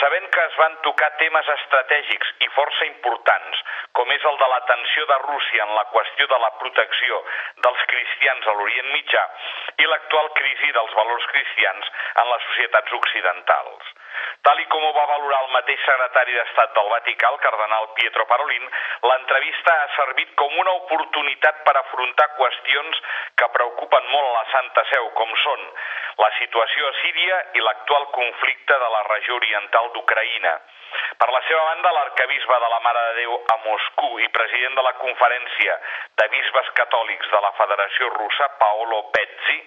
sabent 0.00 0.28
que 0.34 0.44
es 0.44 0.58
van 0.62 0.78
tocar 0.86 1.10
temes 1.22 1.50
estratègics 1.56 2.34
i 2.46 2.50
força 2.54 2.86
importants, 2.86 3.64
com 3.98 4.12
és 4.14 4.28
el 4.30 4.38
de 4.38 4.50
l'atenció 4.54 5.08
de 5.10 5.18
Rússia 5.26 5.66
en 5.66 5.74
la 5.74 5.86
qüestió 5.90 6.30
de 6.30 6.38
la 6.44 6.52
protecció 6.62 7.22
dels 7.66 7.86
cristians 7.90 8.46
a 8.46 8.56
l'Orient 8.58 8.92
Mitjà 8.94 9.26
i 9.82 9.86
l'actual 9.90 10.30
crisi 10.40 10.72
dels 10.76 10.94
valors 11.00 11.26
cristians 11.32 11.90
en 12.22 12.30
les 12.32 12.46
societats 12.50 12.96
occidentals. 13.00 13.92
Tal 14.46 14.60
i 14.62 14.66
com 14.72 14.84
ho 14.84 14.92
va 14.96 15.06
valorar 15.10 15.40
el 15.44 15.52
mateix 15.54 15.80
secretari 15.84 16.36
d'Estat 16.36 16.74
del 16.76 16.90
Vaticà, 16.92 17.32
el 17.32 17.40
cardenal 17.44 17.88
Pietro 17.98 18.26
Parolin, 18.30 18.68
l'entrevista 19.10 19.74
ha 19.82 19.88
servit 19.96 20.34
com 20.40 20.56
una 20.62 20.74
oportunitat 20.80 21.62
per 21.66 21.76
afrontar 21.80 22.30
qüestions 22.38 23.02
que 23.36 23.50
preocupen 23.58 24.10
molt 24.14 24.32
la 24.36 24.46
Santa 24.54 24.86
Seu, 24.92 25.10
com 25.20 25.36
són 25.44 25.68
la 26.22 26.32
situació 26.38 26.88
a 26.88 26.96
Síria 27.02 27.38
i 27.58 27.62
l'actual 27.66 28.10
conflicte 28.16 28.80
de 28.82 28.90
la 28.96 29.04
regió 29.12 29.38
oriental 29.38 29.92
d'Ucraïna. 29.94 30.58
Per 31.20 31.28
la 31.28 31.40
seva 31.46 31.64
banda, 31.68 31.92
l'arcabisbe 31.92 32.58
de 32.62 32.68
la 32.72 32.78
Mare 32.80 33.00
de 33.08 33.14
Déu 33.20 33.34
a 33.54 33.56
Moscou 33.64 34.20
i 34.24 34.28
president 34.32 34.78
de 34.78 34.84
la 34.86 34.94
Conferència 35.02 35.74
de 36.20 36.28
Bisbes 36.32 36.70
Catòlics 36.80 37.32
de 37.34 37.40
la 37.44 37.52
Federació 37.58 38.08
Russa, 38.14 38.48
Paolo 38.62 39.02
Pezzi, 39.12 39.58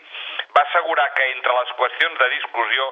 va 0.55 0.63
assegurar 0.63 1.13
que 1.13 1.27
entre 1.31 1.53
les 1.59 1.73
qüestions 1.77 2.17
de 2.19 2.29
discussió 2.33 2.87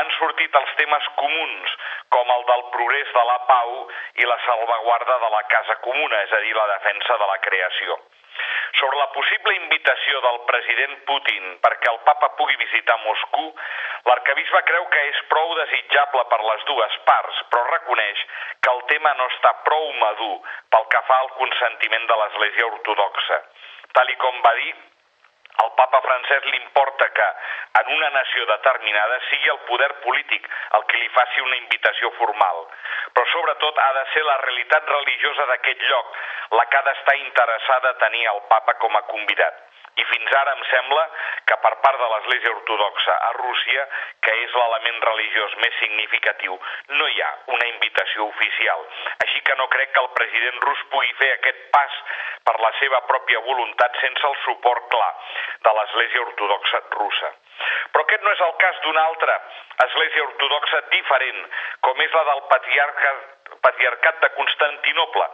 han 0.00 0.10
sortit 0.18 0.56
els 0.60 0.74
temes 0.76 0.89
comuns, 1.16 1.74
com 2.14 2.32
el 2.36 2.46
del 2.52 2.64
progrés 2.76 3.12
de 3.16 3.24
la 3.32 3.38
pau 3.48 3.74
i 4.22 4.26
la 4.26 4.38
salvaguarda 4.46 5.18
de 5.24 5.30
la 5.34 5.42
casa 5.52 5.76
comuna, 5.84 6.22
és 6.26 6.32
a 6.32 6.40
dir, 6.46 6.56
la 6.56 6.70
defensa 6.76 7.18
de 7.18 7.28
la 7.32 7.38
creació. 7.46 7.98
Sobre 8.78 8.98
la 8.98 9.10
possible 9.12 9.54
invitació 9.56 10.20
del 10.24 10.38
president 10.48 10.94
Putin 11.08 11.56
perquè 11.64 11.90
el 11.90 11.98
papa 12.06 12.30
pugui 12.38 12.56
visitar 12.60 12.96
Moscou, 13.04 13.50
l'arcabisbe 14.08 14.62
creu 14.68 14.86
que 14.94 15.02
és 15.10 15.22
prou 15.32 15.54
desitjable 15.58 16.24
per 16.30 16.40
les 16.46 16.64
dues 16.68 16.98
parts, 17.08 17.42
però 17.50 17.64
reconeix 17.68 18.22
que 18.62 18.72
el 18.74 18.84
tema 18.92 19.12
no 19.18 19.26
està 19.34 19.52
prou 19.66 19.90
madur 20.04 20.36
pel 20.72 20.86
que 20.94 21.02
fa 21.08 21.18
al 21.24 21.34
consentiment 21.40 22.06
de 22.12 22.20
l'Església 22.22 22.70
Ortodoxa. 22.70 23.42
Tal 23.98 24.14
i 24.14 24.16
com 24.22 24.40
va 24.46 24.54
dir, 24.62 24.72
al 25.62 25.72
papa 25.78 26.00
francès 26.06 26.44
li 26.50 26.58
importa 26.60 27.08
que, 27.16 27.28
en 27.80 27.92
una 27.96 28.10
nació 28.10 28.46
determinada, 28.46 29.20
sigui 29.28 29.50
el 29.54 29.60
poder 29.70 29.90
polític 30.04 30.48
el 30.78 30.86
que 30.90 31.00
li 31.00 31.08
faci 31.16 31.40
una 31.46 31.58
invitació 31.60 32.12
formal. 32.18 32.62
Però 33.14 33.26
sobretot 33.32 33.80
ha 33.84 33.90
de 33.98 34.04
ser 34.14 34.24
la 34.26 34.38
realitat 34.44 34.94
religiosa 34.96 35.48
d'aquest 35.52 35.88
lloc 35.90 36.14
la 36.58 36.66
que 36.66 36.78
ha 36.78 36.86
d'estar 36.88 37.16
interessada 37.22 37.90
a 37.90 37.98
tenir 38.04 38.26
el 38.34 38.40
papa 38.52 38.74
com 38.82 38.96
a 38.96 39.06
convidat. 39.10 39.69
I 40.00 40.04
fins 40.08 40.32
ara 40.40 40.54
em 40.56 40.62
sembla 40.70 41.02
que 41.50 41.56
per 41.64 41.72
part 41.84 41.98
de 42.00 42.08
l'Església 42.12 42.52
Ortodoxa 42.54 43.16
a 43.28 43.30
Rússia, 43.38 43.86
que 44.24 44.36
és 44.44 44.56
l'element 44.56 45.00
religiós 45.06 45.56
més 45.64 45.76
significatiu, 45.82 46.56
no 47.00 47.08
hi 47.08 47.20
ha 47.24 47.30
una 47.56 47.68
invitació 47.72 48.28
oficial. 48.30 48.86
Així 49.26 49.44
que 49.48 49.58
no 49.60 49.68
crec 49.74 49.92
que 49.94 50.04
el 50.04 50.10
president 50.16 50.62
rus 50.64 50.86
pugui 50.94 51.12
fer 51.20 51.30
aquest 51.34 51.62
pas 51.74 52.00
per 52.48 52.56
la 52.64 52.72
seva 52.80 53.02
pròpia 53.12 53.44
voluntat 53.50 54.00
sense 54.04 54.26
el 54.30 54.36
suport 54.46 54.88
clar 54.94 55.12
de 55.68 55.76
l'Església 55.78 56.26
Ortodoxa 56.28 56.84
russa. 56.96 57.34
Però 57.90 58.04
aquest 58.06 58.24
no 58.26 58.32
és 58.36 58.46
el 58.46 58.54
cas 58.62 58.80
d'una 58.84 59.04
altra 59.10 59.36
Església 59.86 60.24
Ortodoxa 60.28 60.80
diferent, 60.94 61.44
com 61.86 62.00
és 62.06 62.16
la 62.18 62.24
del 62.30 62.42
patriarca 62.54 63.14
Patriarcat 63.60 64.20
de 64.22 64.28
Constantinople, 64.36 65.24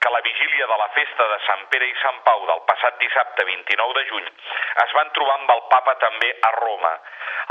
que 0.00 0.08
a 0.08 0.10
la 0.10 0.20
vigília 0.24 0.66
de 0.66 0.76
la 0.80 0.88
festa 0.96 1.26
de 1.28 1.36
Sant 1.46 1.66
Pere 1.70 1.86
i 1.86 1.94
Sant 2.00 2.22
Pau 2.24 2.46
del 2.48 2.62
passat 2.70 2.96
dissabte 3.02 3.44
29 3.46 3.98
de 3.98 4.04
juny 4.08 4.30
es 4.84 4.94
van 4.96 5.12
trobar 5.16 5.36
amb 5.38 5.52
el 5.54 5.62
papa 5.70 5.94
també 6.02 6.30
a 6.48 6.50
Roma. 6.56 6.92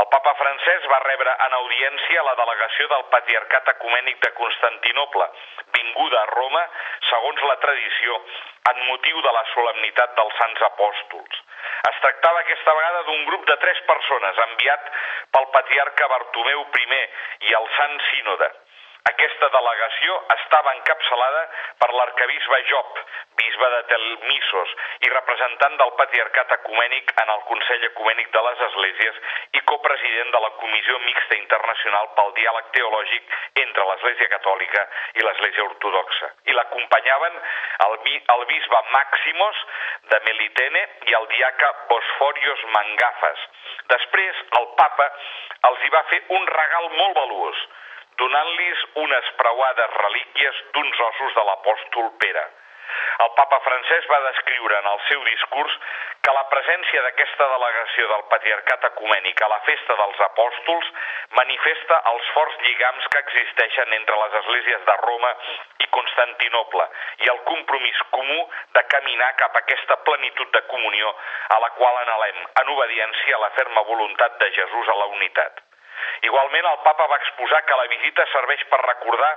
El 0.04 0.10
papa 0.12 0.34
francès 0.40 0.90
va 0.92 1.00
rebre 1.06 1.36
en 1.48 1.56
audiència 1.60 2.26
la 2.28 2.36
delegació 2.42 2.88
del 2.92 3.06
Patriarcat 3.14 3.72
Ecumènic 3.76 4.20
de 4.26 4.34
Constantinople, 4.40 5.30
vinguda 5.78 6.22
a 6.22 6.30
Roma, 6.34 6.66
segons 7.10 7.48
la 7.50 7.58
tradició, 7.64 8.20
en 8.74 8.86
motiu 8.90 9.22
de 9.22 9.34
la 9.38 9.46
solemnitat 9.54 10.16
dels 10.20 10.38
Sants 10.42 10.68
Apòstols. 10.70 11.42
Es 11.90 12.00
tractava 12.02 12.42
aquesta 12.42 12.74
vegada 12.78 13.04
d'un 13.08 13.26
grup 13.30 13.46
de 13.50 13.58
tres 13.62 13.82
persones 13.88 14.40
enviat 14.66 14.92
pel 15.32 15.46
patriarca 15.54 16.08
Bartomeu 16.10 16.66
I 16.74 17.02
i 17.50 17.54
el 17.54 17.68
Sant 17.78 17.98
Sínode. 18.10 18.50
Aquesta 19.06 19.50
delegació 19.54 20.16
estava 20.34 20.74
encapçalada 20.74 21.44
per 21.82 21.90
l'arcabisbe 21.94 22.62
Job, 22.70 23.02
bisbe 23.46 23.68
de 23.70 23.82
Telmissos 23.90 24.72
i 25.06 25.10
representant 25.12 25.76
del 25.78 25.92
Patriarcat 26.00 26.54
Ecumènic 26.56 27.12
en 27.22 27.32
el 27.34 27.42
Consell 27.50 27.84
Ecumènic 27.88 28.32
de 28.34 28.42
les 28.48 28.64
Esglésies 28.68 29.20
i 29.60 29.62
copresident 29.72 30.32
de 30.34 30.42
la 30.46 30.52
Comissió 30.62 30.98
Mixta 31.06 31.38
Internacional 31.38 32.10
pel 32.18 32.34
Diàleg 32.40 32.72
Teològic 32.78 33.36
entre 33.66 33.86
l'Església 33.90 34.32
Catòlica 34.34 34.86
i 35.20 35.28
l'Església 35.28 35.68
Ortodoxa. 35.68 36.32
I 36.50 36.58
l'acompanyaven 36.58 37.38
el, 37.88 37.96
el 38.36 38.46
bisbe 38.50 38.82
Màximos 38.98 39.64
de 40.10 40.22
Melitene 40.26 40.84
i 41.12 41.18
el 41.20 41.30
diaca 41.36 41.72
Bosforios 41.94 42.68
Mangafas. 42.74 43.48
Després, 43.94 44.44
el 44.60 44.70
papa 44.82 45.10
els 45.70 45.86
hi 45.86 45.94
va 45.94 46.06
fer 46.10 46.22
un 46.34 46.46
regal 46.50 46.92
molt 46.98 47.18
valuós, 47.22 47.64
donant-los 48.20 48.86
unes 49.06 49.34
preuades 49.40 49.98
relíquies 50.02 50.62
d'uns 50.74 51.02
ossos 51.12 51.36
de 51.38 51.50
l'apòstol 51.50 52.14
Pere. 52.22 52.46
El 53.24 53.32
papa 53.38 53.60
francès 53.66 54.08
va 54.12 54.20
descriure 54.26 54.78
en 54.80 54.88
el 54.92 55.00
seu 55.10 55.24
discurs 55.28 55.78
que 56.26 56.34
la 56.36 56.44
presència 56.52 57.02
d'aquesta 57.06 57.48
delegació 57.52 58.08
del 58.12 58.24
Patriarcat 58.32 58.88
Ecumènic 58.90 59.42
a 59.42 59.50
la 59.52 59.60
festa 59.68 59.98
dels 60.00 60.22
apòstols 60.28 60.90
manifesta 61.40 62.00
els 62.12 62.32
forts 62.38 62.58
lligams 62.66 63.08
que 63.14 63.22
existeixen 63.26 63.94
entre 64.00 64.18
les 64.24 64.40
esglésies 64.42 64.88
de 64.90 64.98
Roma 65.04 65.32
i 65.86 65.90
Constantinople 65.98 66.88
i 67.26 67.32
el 67.36 67.44
compromís 67.52 68.02
comú 68.18 68.40
de 68.80 68.84
caminar 68.96 69.32
cap 69.44 69.56
a 69.56 69.64
aquesta 69.66 70.00
plenitud 70.10 70.52
de 70.58 70.66
comunió 70.74 71.14
a 71.58 71.62
la 71.66 71.72
qual 71.78 72.02
anhelem 72.02 72.42
en 72.64 72.74
obediència 72.78 73.38
a 73.38 73.46
la 73.46 73.54
ferma 73.62 73.86
voluntat 73.94 74.42
de 74.44 74.52
Jesús 74.60 74.92
a 74.92 75.00
la 75.04 75.12
unitat. 75.20 75.66
Igualment, 76.30 76.68
el 76.72 76.80
papa 76.86 77.08
va 77.12 77.20
exposar 77.22 77.62
que 77.66 77.80
la 77.80 77.88
visita 77.92 78.26
serveix 78.32 78.64
per 78.72 78.80
recordar 78.84 79.32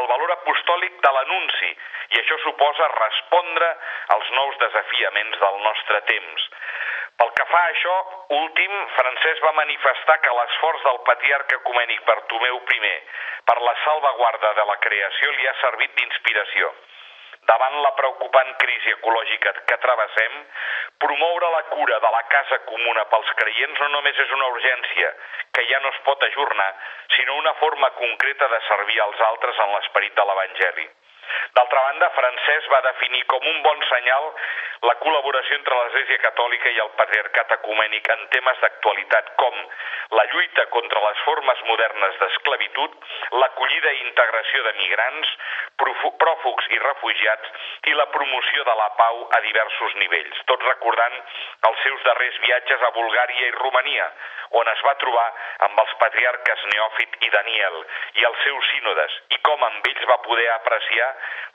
el 0.00 0.10
valor 0.12 0.34
apostòlic 0.36 1.00
de 1.04 1.14
l'anunci 1.16 1.70
i 2.14 2.20
això 2.20 2.38
suposa 2.44 2.90
respondre 2.94 3.70
als 4.16 4.30
nous 4.36 4.60
desafiaments 4.64 5.40
del 5.44 5.58
nostre 5.66 6.00
temps. 6.12 6.48
Pel 7.18 7.32
que 7.34 7.46
fa 7.50 7.60
a 7.60 7.70
això, 7.72 7.94
últim, 8.36 8.74
Francesc 8.96 9.42
va 9.42 9.56
manifestar 9.56 10.20
que 10.22 10.34
l'esforç 10.38 10.84
del 10.86 11.00
patriarca 11.08 11.56
ecumènic 11.58 12.04
Bartomeu 12.06 12.60
I 12.76 12.92
per 13.48 13.58
la 13.64 13.74
salvaguarda 13.84 14.52
de 14.60 14.66
la 14.70 14.76
creació 14.84 15.32
li 15.32 15.48
ha 15.48 15.56
servit 15.62 15.96
d'inspiració. 15.96 16.70
Davant 17.48 17.76
la 17.82 17.92
preocupant 17.96 18.50
crisi 18.60 18.92
ecològica 18.92 19.52
que 19.70 19.78
travessem, 19.84 20.34
promoure 21.04 21.50
la 21.54 21.62
cura 21.70 21.98
de 22.04 22.10
la 22.14 22.22
casa 22.34 22.58
comuna 22.68 23.04
pels 23.12 23.30
creients 23.40 23.80
no 23.84 23.88
només 23.94 24.20
és 24.24 24.34
una 24.36 24.48
urgència 24.52 25.12
que 25.56 25.64
ja 25.70 25.80
no 25.84 25.92
es 25.94 26.00
pot 26.08 26.24
ajornar, 26.28 26.70
sinó 27.16 27.38
una 27.40 27.54
forma 27.62 27.90
concreta 28.00 28.48
de 28.52 28.60
servir 28.68 29.00
als 29.00 29.20
altres 29.32 29.62
en 29.64 29.76
l'esperit 29.76 30.18
de 30.20 30.26
l'Evangeli. 30.28 30.88
D'altra 31.58 31.84
banda, 31.88 32.10
Francesc 32.16 32.72
va 32.72 32.80
definir 32.86 33.24
com 33.32 33.46
un 33.52 33.62
bon 33.66 33.84
senyal 33.90 34.32
la 34.86 34.94
col·laboració 35.02 35.56
entre 35.58 35.76
l'Església 35.78 36.20
Catòlica 36.22 36.70
i 36.70 36.80
el 36.84 36.90
Patriarcat 36.98 37.54
Ecumènic 37.56 38.10
en 38.14 38.26
temes 38.34 38.60
d'actualitat 38.62 39.32
com 39.42 39.56
la 40.18 40.24
lluita 40.32 40.66
contra 40.74 41.02
les 41.04 41.24
formes 41.26 41.64
modernes 41.70 42.20
d'esclavitud, 42.20 42.94
l'acollida 43.42 43.92
i 43.96 44.04
integració 44.06 44.62
de 44.68 44.74
migrants, 44.78 45.34
pròfugs 45.82 46.70
i 46.74 46.78
refugiats 46.84 47.68
i 47.90 47.96
la 47.98 48.06
promoció 48.14 48.64
de 48.70 48.74
la 48.78 48.88
pau 49.00 49.20
a 49.36 49.40
diversos 49.44 49.94
nivells, 50.02 50.40
tot 50.50 50.64
recordant 50.70 51.18
els 51.70 51.84
seus 51.84 52.02
darrers 52.06 52.40
viatges 52.46 52.82
a 52.82 52.94
Bulgària 52.96 53.50
i 53.50 53.56
Romania, 53.58 54.08
on 54.58 54.68
es 54.72 54.82
va 54.86 54.94
trobar 55.02 55.26
amb 55.66 55.80
els 55.82 55.94
patriarques 56.00 56.64
Neòfit 56.72 57.18
i 57.26 57.30
Daniel 57.34 57.82
i 58.20 58.24
els 58.30 58.44
seus 58.46 58.70
sínodes, 58.72 59.18
i 59.36 59.40
com 59.48 59.64
amb 59.66 59.90
ells 59.92 60.06
va 60.08 60.20
poder 60.24 60.48
apreciar 60.54 61.08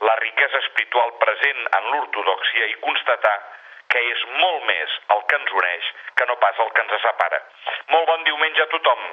la 0.08 0.16
riquesa 0.22 0.62
espiritual 0.66 1.14
present 1.24 1.62
en 1.80 1.92
l'ortodoxia 1.92 2.70
i 2.72 2.80
constatar 2.86 3.36
que 3.94 4.02
és 4.14 4.26
molt 4.42 4.66
més 4.70 5.00
el 5.16 5.24
que 5.30 5.40
ens 5.42 5.56
uneix 5.62 5.94
que 6.18 6.30
no 6.30 6.40
pas 6.42 6.60
el 6.66 6.74
que 6.74 6.86
ens 6.86 7.00
separa. 7.06 7.42
Molt 7.94 8.10
bon 8.10 8.30
diumenge 8.30 8.66
a 8.66 8.72
tothom! 8.74 9.10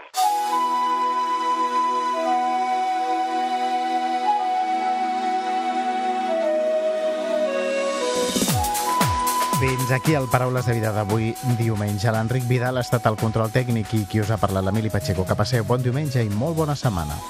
Fins 9.61 9.91
aquí 9.93 10.15
el 10.15 10.25
Paraules 10.33 10.65
de 10.65 10.73
Vida 10.73 10.89
d'avui 10.97 11.35
diumenge. 11.59 12.09
L'Enric 12.09 12.49
Vidal 12.49 12.81
ha 12.81 12.87
estat 12.87 13.05
al 13.05 13.21
control 13.21 13.53
tècnic 13.53 13.93
i 13.93 14.07
qui 14.09 14.25
us 14.25 14.33
ha 14.33 14.41
parlat 14.41 14.65
l'Emili 14.65 14.89
Pacheco. 14.89 15.29
Que 15.29 15.37
passeu 15.37 15.69
bon 15.69 15.85
diumenge 15.85 16.25
i 16.25 16.33
molt 16.33 16.57
bona 16.57 16.73
setmana. 16.73 17.21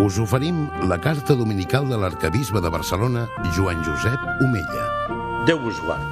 Us 0.00 0.16
oferim 0.16 0.70
la 0.88 0.96
carta 0.96 1.34
dominical 1.36 1.84
de 1.84 1.96
l'arcabisbe 2.00 2.62
de 2.64 2.70
Barcelona, 2.72 3.26
Joan 3.52 3.82
Josep 3.84 4.22
Omella. 4.40 4.84
Déu 5.44 5.58
vos 5.60 5.76
guard. 5.84 6.06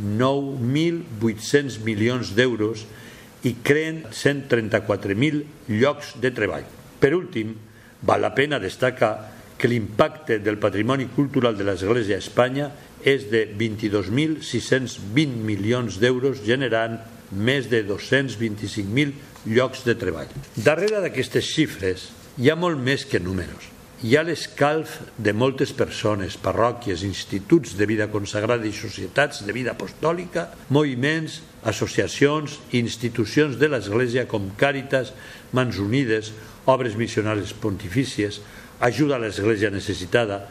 9.800 0.00 1.78
milions 1.86 2.34
d'euros 2.34 2.84
i 3.44 3.54
creen 3.62 4.02
134.000 4.10 5.44
llocs 5.68 6.14
de 6.20 6.32
treball. 6.34 6.66
Per 7.00 7.12
últim, 7.14 7.54
val 8.04 8.24
la 8.24 8.32
pena 8.34 8.60
destacar 8.60 9.14
que 9.60 9.68
l'impacte 9.70 10.40
del 10.42 10.58
patrimoni 10.58 11.06
cultural 11.14 11.56
de 11.56 11.64
l'Església 11.68 12.18
a 12.18 12.24
Espanya 12.24 12.70
és 13.04 13.28
de 13.30 13.44
22.620 13.52 15.36
milions 15.44 16.00
d'euros 16.00 16.40
generant 16.44 16.98
més 17.30 17.68
de 17.70 17.84
225.000 17.86 19.52
llocs 19.52 19.84
de 19.84 19.94
treball. 20.00 20.32
Darrere 20.56 21.04
d'aquestes 21.04 21.44
xifres 21.44 22.08
hi 22.40 22.50
ha 22.50 22.58
molt 22.58 22.80
més 22.80 23.04
que 23.06 23.20
números 23.22 23.74
hi 24.04 24.18
ha 24.18 24.22
l'escalf 24.26 24.98
de 25.16 25.32
moltes 25.32 25.70
persones, 25.72 26.34
parròquies, 26.36 27.06
instituts 27.06 27.72
de 27.78 27.86
vida 27.88 28.10
consagrada 28.12 28.66
i 28.68 28.72
societats 28.76 29.40
de 29.46 29.54
vida 29.56 29.72
apostòlica, 29.72 30.50
moviments, 30.68 31.38
associacions 31.64 32.58
i 32.74 32.82
institucions 32.82 33.56
de 33.56 33.70
l'Església 33.72 34.26
com 34.28 34.50
Càritas, 34.60 35.14
Mans 35.56 35.80
Unides, 35.80 36.34
obres 36.68 36.98
missionals 37.00 37.54
pontifícies, 37.56 38.42
ajuda 38.84 39.16
a 39.16 39.22
l'Església 39.24 39.72
necessitada. 39.72 40.42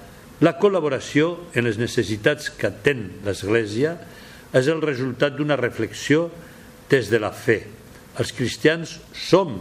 La 0.42 0.56
col·laboració 0.58 1.36
en 1.54 1.70
les 1.70 1.78
necessitats 1.78 2.50
que 2.50 2.72
atén 2.72 3.06
l'Església 3.22 4.00
és 4.50 4.66
el 4.66 4.82
resultat 4.82 5.38
d'una 5.38 5.60
reflexió 5.62 6.32
des 6.90 7.14
de 7.14 7.22
la 7.22 7.30
fe. 7.30 7.62
Els 8.18 8.34
cristians 8.34 8.98
som 9.14 9.60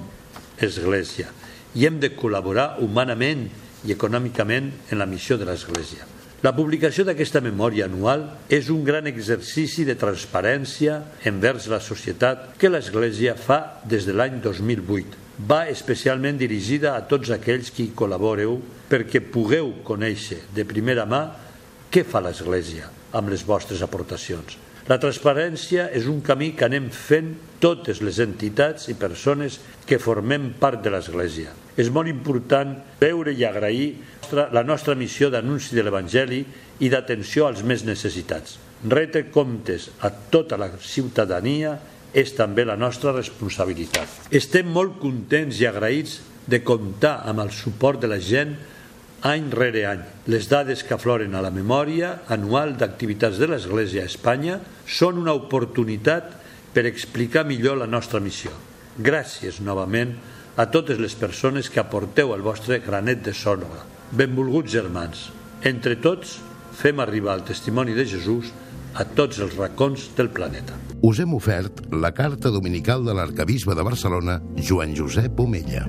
Església 0.65 1.29
i 1.77 1.85
hem 1.89 2.01
de 2.01 2.15
col·laborar 2.17 2.79
humanament 2.81 3.51
i 3.87 3.95
econòmicament 3.95 4.71
en 4.91 5.01
la 5.01 5.09
missió 5.11 5.39
de 5.39 5.49
l'Església. 5.49 6.07
La 6.43 6.51
publicació 6.57 7.05
d'aquesta 7.07 7.39
memòria 7.39 7.87
anual 7.87 8.25
és 8.51 8.67
un 8.75 8.83
gran 8.83 9.07
exercici 9.07 9.85
de 9.87 9.95
transparència 9.95 10.97
envers 11.31 11.69
la 11.71 11.79
societat 11.79 12.57
que 12.59 12.71
l'Església 12.71 13.37
fa 13.39 13.61
des 13.87 14.09
de 14.09 14.17
l'any 14.17 14.41
2008. 14.43 15.21
Va 15.47 15.69
especialment 15.71 16.41
dirigida 16.41 16.97
a 16.97 17.05
tots 17.07 17.31
aquells 17.31 17.71
que 17.71 17.85
hi 17.87 17.95
col·laboreu 17.95 18.59
perquè 18.91 19.23
pugueu 19.23 19.71
conèixer 19.87 20.43
de 20.55 20.67
primera 20.67 21.07
mà 21.07 21.23
què 21.95 22.03
fa 22.03 22.21
l'Església, 22.25 22.91
amb 23.15 23.31
les 23.31 23.47
vostres 23.47 23.87
aportacions. 23.87 24.59
La 24.91 24.99
transparència 24.99 25.87
és 25.95 26.09
un 26.11 26.19
camí 26.27 26.53
que 26.59 26.67
anem 26.67 26.89
fent 26.91 27.35
totes 27.63 28.01
les 28.03 28.19
entitats 28.23 28.89
i 28.91 28.97
persones 28.99 29.61
que 29.87 30.01
formem 30.03 30.51
part 30.59 30.83
de 30.83 30.91
l'Església. 30.91 31.53
És 31.79 31.91
molt 31.95 32.11
important 32.11 32.75
veure 33.01 33.33
i 33.33 33.45
agrair 33.47 33.93
la 34.33 34.65
nostra 34.67 34.97
missió 34.99 35.31
d'anunci 35.31 35.77
de 35.77 35.85
l'Evangeli 35.87 36.43
i 36.83 36.91
d'atenció 36.91 37.47
als 37.47 37.63
més 37.63 37.87
necessitats. 37.87 38.59
Rete 38.91 39.29
comptes 39.31 39.91
a 40.03 40.11
tota 40.11 40.59
la 40.59 40.73
ciutadania 40.83 41.77
és 42.13 42.35
també 42.35 42.67
la 42.67 42.77
nostra 42.77 43.15
responsabilitat. 43.15 44.29
Estem 44.35 44.69
molt 44.69 44.99
contents 45.01 45.61
i 45.63 45.69
agraïts 45.69 46.19
de 46.51 46.59
comptar 46.67 47.21
amb 47.29 47.45
el 47.45 47.53
suport 47.55 48.03
de 48.03 48.11
la 48.11 48.19
gent 48.19 48.57
any 49.23 49.49
rere 49.51 49.87
any. 49.87 50.03
Les 50.27 50.49
dades 50.51 50.83
que 50.83 50.95
afloren 50.95 51.35
a 51.35 51.43
la 51.45 51.53
memòria 51.55 52.23
anual 52.35 52.75
d'activitats 52.79 53.39
de 53.39 53.49
l'Església 53.51 54.03
a 54.03 54.11
Espanya 54.11 54.59
són 54.87 55.21
una 55.23 55.35
oportunitat 55.39 56.35
per 56.75 56.87
explicar 56.89 57.47
millor 57.47 57.79
la 57.79 57.91
nostra 57.91 58.21
missió. 58.21 58.51
Gràcies 58.99 59.61
novament 59.63 60.17
a 60.57 60.67
totes 60.69 60.99
les 61.01 61.15
persones 61.17 61.71
que 61.71 61.81
aporteu 61.81 62.35
el 62.35 62.43
vostre 62.45 62.81
granet 62.85 63.23
de 63.25 63.33
sònoga. 63.33 63.87
Benvolguts 64.13 64.73
germans, 64.73 65.31
entre 65.65 65.97
tots 65.97 66.41
fem 66.77 67.01
arribar 67.01 67.39
el 67.39 67.47
testimoni 67.49 67.95
de 67.97 68.05
Jesús 68.09 68.53
a 68.95 69.07
tots 69.09 69.41
els 69.41 69.57
racons 69.57 70.11
del 70.17 70.29
planeta. 70.35 70.77
Us 71.03 71.23
hem 71.23 71.33
ofert 71.35 71.87
la 71.95 72.13
carta 72.15 72.53
dominical 72.53 73.07
de 73.07 73.17
l'arcabisbe 73.17 73.75
de 73.75 73.87
Barcelona, 73.87 74.41
Joan 74.61 74.95
Josep 74.97 75.41
Omella. 75.41 75.87